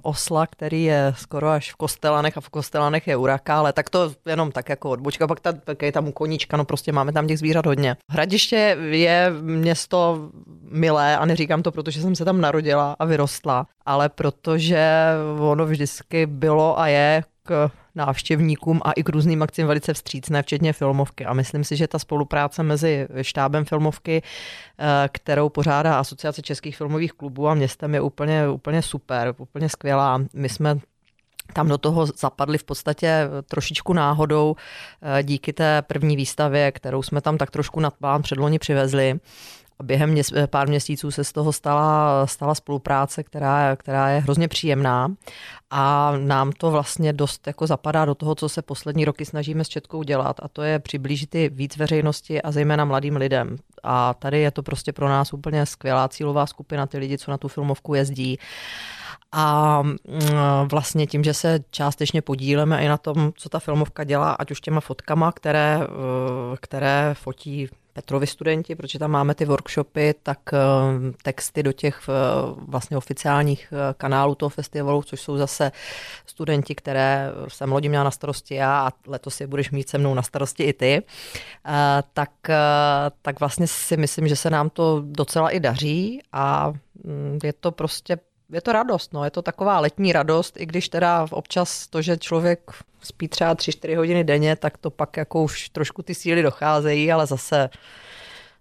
Osla, 0.01 0.47
který 0.47 0.83
je 0.83 1.13
skoro 1.17 1.49
až 1.49 1.71
v 1.71 1.75
Kostelanech 1.75 2.37
a 2.37 2.41
v 2.41 2.49
Kostelanech 2.49 3.07
je 3.07 3.15
Uraka, 3.15 3.57
ale 3.57 3.73
tak 3.73 3.89
to 3.89 4.11
jenom 4.25 4.51
tak 4.51 4.69
jako 4.69 4.89
odbočka, 4.89 5.27
pak, 5.27 5.39
ta, 5.39 5.53
pak 5.65 5.81
je 5.81 5.91
tam 5.91 6.07
u 6.07 6.11
koníčka, 6.11 6.57
no 6.57 6.65
prostě 6.65 6.91
máme 6.91 7.11
tam 7.11 7.27
těch 7.27 7.39
zvířat 7.39 7.65
hodně. 7.65 7.95
Hradiště 8.09 8.77
je 8.89 9.24
město 9.41 10.29
milé 10.61 11.17
a 11.17 11.25
neříkám 11.25 11.63
to, 11.63 11.71
protože 11.71 12.01
jsem 12.01 12.15
se 12.15 12.25
tam 12.25 12.41
narodila 12.41 12.95
a 12.99 13.05
vyrostla, 13.05 13.67
ale 13.85 14.09
protože 14.09 15.09
ono 15.39 15.65
vždycky 15.65 16.25
bylo 16.25 16.79
a 16.79 16.87
je 16.87 17.23
k 17.43 17.71
návštěvníkům 17.95 18.81
a 18.85 18.91
i 18.91 19.03
k 19.03 19.09
různým 19.09 19.43
akcím 19.43 19.67
velice 19.67 19.93
vstřícné, 19.93 20.43
včetně 20.43 20.73
filmovky. 20.73 21.25
A 21.25 21.33
myslím 21.33 21.63
si, 21.63 21.75
že 21.75 21.87
ta 21.87 21.99
spolupráce 21.99 22.63
mezi 22.63 23.07
štábem 23.21 23.65
filmovky, 23.65 24.21
eh, 24.79 25.09
kterou 25.11 25.49
pořádá 25.49 25.99
Asociace 25.99 26.41
českých 26.41 26.77
filmových 26.77 27.13
klubů 27.13 27.47
a 27.47 27.53
městem 27.53 27.93
je 27.93 28.01
úplně, 28.01 28.49
úplně 28.49 28.81
super, 28.81 29.35
úplně 29.37 29.69
skvělá. 29.69 30.21
My 30.33 30.49
jsme 30.49 30.79
tam 31.53 31.67
do 31.67 31.77
toho 31.77 32.05
zapadli 32.05 32.57
v 32.57 32.63
podstatě 32.63 33.29
trošičku 33.47 33.93
náhodou 33.93 34.55
eh, 35.01 35.23
díky 35.23 35.53
té 35.53 35.81
první 35.81 36.15
výstavě, 36.15 36.71
kterou 36.71 37.03
jsme 37.03 37.21
tam 37.21 37.37
tak 37.37 37.51
trošku 37.51 37.79
nad 37.79 37.93
plán 37.93 38.21
předloni 38.21 38.59
přivezli. 38.59 39.19
Během 39.83 40.13
měs- 40.13 40.33
eh, 40.35 40.47
pár 40.47 40.67
měsíců 40.67 41.11
se 41.11 41.23
z 41.23 41.31
toho 41.31 41.53
stala, 41.53 42.27
stala 42.27 42.55
spolupráce, 42.55 43.23
která, 43.23 43.75
která 43.75 44.09
je 44.09 44.19
hrozně 44.19 44.47
příjemná 44.47 45.11
a 45.71 46.13
nám 46.17 46.51
to 46.51 46.71
vlastně 46.71 47.13
dost 47.13 47.47
jako 47.47 47.67
zapadá 47.67 48.05
do 48.05 48.15
toho, 48.15 48.35
co 48.35 48.49
se 48.49 48.61
poslední 48.61 49.05
roky 49.05 49.25
snažíme 49.25 49.63
s 49.63 49.67
Četkou 49.69 50.03
dělat 50.03 50.39
a 50.43 50.47
to 50.47 50.61
je 50.61 50.79
přiblížit 50.79 51.35
i 51.35 51.49
víc 51.49 51.77
veřejnosti 51.77 52.41
a 52.41 52.51
zejména 52.51 52.85
mladým 52.85 53.15
lidem. 53.15 53.57
A 53.83 54.13
tady 54.13 54.39
je 54.39 54.51
to 54.51 54.63
prostě 54.63 54.93
pro 54.93 55.09
nás 55.09 55.33
úplně 55.33 55.65
skvělá 55.65 56.07
cílová 56.07 56.45
skupina, 56.45 56.87
ty 56.87 56.97
lidi, 56.97 57.17
co 57.17 57.31
na 57.31 57.37
tu 57.37 57.47
filmovku 57.47 57.93
jezdí. 57.93 58.39
A 59.37 59.81
mm, 59.81 59.97
vlastně 60.71 61.07
tím, 61.07 61.23
že 61.23 61.33
se 61.33 61.59
částečně 61.71 62.21
podíleme 62.21 62.83
i 62.83 62.87
na 62.87 62.97
tom, 62.97 63.31
co 63.35 63.49
ta 63.49 63.59
filmovka 63.59 64.03
dělá, 64.03 64.31
ať 64.31 64.51
už 64.51 64.61
těma 64.61 64.81
fotkama, 64.81 65.31
které, 65.31 65.79
eh, 65.81 66.57
které 66.59 67.13
fotí 67.13 67.69
Petrovi 67.93 68.27
studenti, 68.27 68.75
protože 68.75 68.99
tam 68.99 69.11
máme 69.11 69.35
ty 69.35 69.45
workshopy, 69.45 70.15
tak 70.23 70.39
eh, 70.53 70.57
texty 71.23 71.63
do 71.63 71.71
těch 71.71 72.01
eh, 72.09 72.13
vlastně 72.67 72.97
oficiálních 72.97 73.73
kanálů 73.97 74.35
toho 74.35 74.49
festivalu, 74.49 75.03
což 75.03 75.21
jsou 75.21 75.37
zase 75.37 75.71
studenti, 76.25 76.75
které 76.75 77.31
jsem 77.47 77.71
lodi 77.71 77.89
měla 77.89 78.03
na 78.03 78.11
starosti 78.11 78.55
já 78.55 78.87
a 78.87 78.91
letos 79.07 79.41
je 79.41 79.47
budeš 79.47 79.71
mít 79.71 79.89
se 79.89 79.97
mnou 79.97 80.13
na 80.13 80.21
starosti 80.21 80.63
i 80.63 80.73
ty, 80.73 81.03
tak, 82.13 82.31
tak 83.21 83.39
vlastně 83.39 83.67
si 83.67 83.97
myslím, 83.97 84.27
že 84.27 84.35
se 84.35 84.49
nám 84.49 84.69
to 84.69 85.03
docela 85.05 85.49
i 85.49 85.59
daří 85.59 86.21
a 86.31 86.73
mm, 87.03 87.39
je 87.43 87.53
to 87.53 87.71
prostě 87.71 88.17
je 88.55 88.61
to 88.61 88.71
radost, 88.71 89.13
no, 89.13 89.23
je 89.23 89.31
to 89.31 89.41
taková 89.41 89.79
letní 89.79 90.13
radost, 90.13 90.57
i 90.59 90.65
když 90.65 90.89
teda 90.89 91.27
občas 91.31 91.87
to, 91.87 92.01
že 92.01 92.17
člověk 92.17 92.59
spí 93.03 93.27
třeba 93.27 93.55
3-4 93.55 93.97
hodiny 93.97 94.23
denně, 94.23 94.55
tak 94.55 94.77
to 94.77 94.89
pak 94.89 95.17
jako 95.17 95.43
už 95.43 95.69
trošku 95.69 96.01
ty 96.01 96.15
síly 96.15 96.41
docházejí, 96.41 97.11
ale 97.11 97.25
zase 97.25 97.69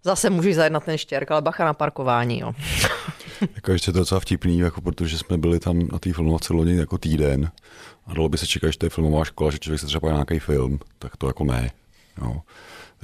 zase 0.03 0.31
můžeš 0.31 0.55
zajet 0.55 0.73
na 0.73 0.81
ten 0.81 0.99
štěrk, 0.99 1.31
ale 1.31 1.43
bacha 1.43 1.65
na 1.65 1.75
parkování, 1.75 2.39
jo. 2.39 2.53
jako 3.55 3.73
ještě 3.73 3.93
to 3.93 3.99
docela 3.99 4.21
vtipný, 4.21 4.59
jako 4.59 4.81
protože 4.81 5.19
jsme 5.19 5.39
byli 5.39 5.61
tam 5.61 5.79
na 5.93 5.99
té 5.99 6.13
filmovací 6.13 6.53
loni 6.53 6.77
jako 6.77 6.99
týden 6.99 7.51
a 8.07 8.15
dalo 8.15 8.29
by 8.29 8.39
se 8.39 8.47
čekat, 8.47 8.71
že 8.71 8.79
to 8.79 8.87
je 8.87 8.91
filmová 8.91 9.25
škola, 9.25 9.51
že 9.51 9.59
člověk 9.59 9.81
se 9.81 9.87
třeba 9.87 10.13
nějaký 10.13 10.39
film, 10.39 10.79
tak 10.99 11.17
to 11.17 11.27
jako 11.27 11.45
ne. 11.45 11.71
Jo. 12.23 12.41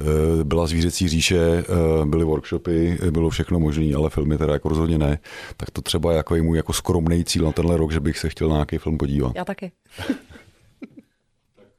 Eh, 0.00 0.44
byla 0.44 0.66
zvířecí 0.66 1.08
říše, 1.08 1.38
eh, 1.38 1.64
byly 2.06 2.24
workshopy, 2.24 2.98
bylo 3.10 3.30
všechno 3.30 3.60
možné, 3.60 3.94
ale 3.94 4.10
filmy 4.10 4.38
teda 4.38 4.52
jako 4.52 4.68
rozhodně 4.68 4.98
ne. 4.98 5.18
Tak 5.56 5.70
to 5.70 5.82
třeba 5.82 6.12
jako 6.12 6.34
je 6.34 6.42
můj 6.42 6.56
jako 6.56 6.72
skromný 6.72 7.24
cíl 7.24 7.44
na 7.44 7.52
tenhle 7.52 7.76
rok, 7.76 7.92
že 7.92 8.00
bych 8.00 8.18
se 8.18 8.28
chtěl 8.28 8.48
na 8.48 8.54
nějaký 8.54 8.78
film 8.78 8.98
podívat. 8.98 9.32
Já 9.36 9.44
taky. 9.44 9.72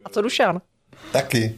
A 0.05 0.10
co 0.10 0.21
Dušan? 0.21 0.62
Taky. 1.12 1.55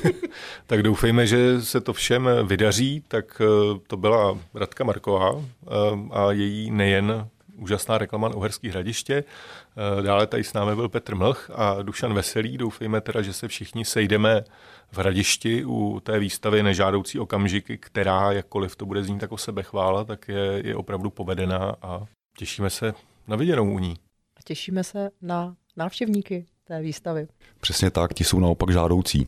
tak 0.66 0.82
doufejme, 0.82 1.26
že 1.26 1.62
se 1.62 1.80
to 1.80 1.92
všem 1.92 2.28
vydaří. 2.46 3.04
Tak 3.08 3.42
eh, 3.44 3.78
to 3.86 3.96
byla 3.96 4.38
Radka 4.54 4.84
Marková 4.84 5.44
a 6.10 6.32
její 6.32 6.70
nejen 6.70 7.28
úžasná 7.62 7.98
reklama 7.98 8.28
na 8.28 8.34
Uherský 8.34 8.68
hradiště. 8.68 9.24
Dále 10.02 10.26
tady 10.26 10.44
s 10.44 10.52
námi 10.52 10.74
byl 10.74 10.88
Petr 10.88 11.14
Mlch 11.14 11.50
a 11.54 11.82
Dušan 11.82 12.14
Veselý. 12.14 12.58
Doufejme 12.58 13.00
teda, 13.00 13.22
že 13.22 13.32
se 13.32 13.48
všichni 13.48 13.84
sejdeme 13.84 14.44
v 14.90 14.98
Hradišti 14.98 15.64
u 15.64 16.00
té 16.00 16.18
výstavy 16.18 16.62
Nežádoucí 16.62 17.18
okamžiky, 17.18 17.78
která, 17.78 18.32
jakkoliv 18.32 18.76
to 18.76 18.86
bude 18.86 19.04
znít 19.04 19.22
jako 19.22 19.36
sebechvála, 19.36 20.04
tak 20.04 20.28
je, 20.28 20.62
je 20.64 20.76
opravdu 20.76 21.10
povedená 21.10 21.76
a 21.82 22.04
těšíme 22.38 22.70
se 22.70 22.94
na 23.28 23.36
viděnou 23.36 23.72
u 23.72 23.78
ní. 23.78 23.94
Těšíme 24.44 24.84
se 24.84 25.10
na 25.22 25.56
návštěvníky 25.76 26.46
té 26.64 26.80
výstavy. 26.80 27.28
Přesně 27.60 27.90
tak, 27.90 28.14
ti 28.14 28.24
jsou 28.24 28.40
naopak 28.40 28.70
žádoucí. 28.70 29.26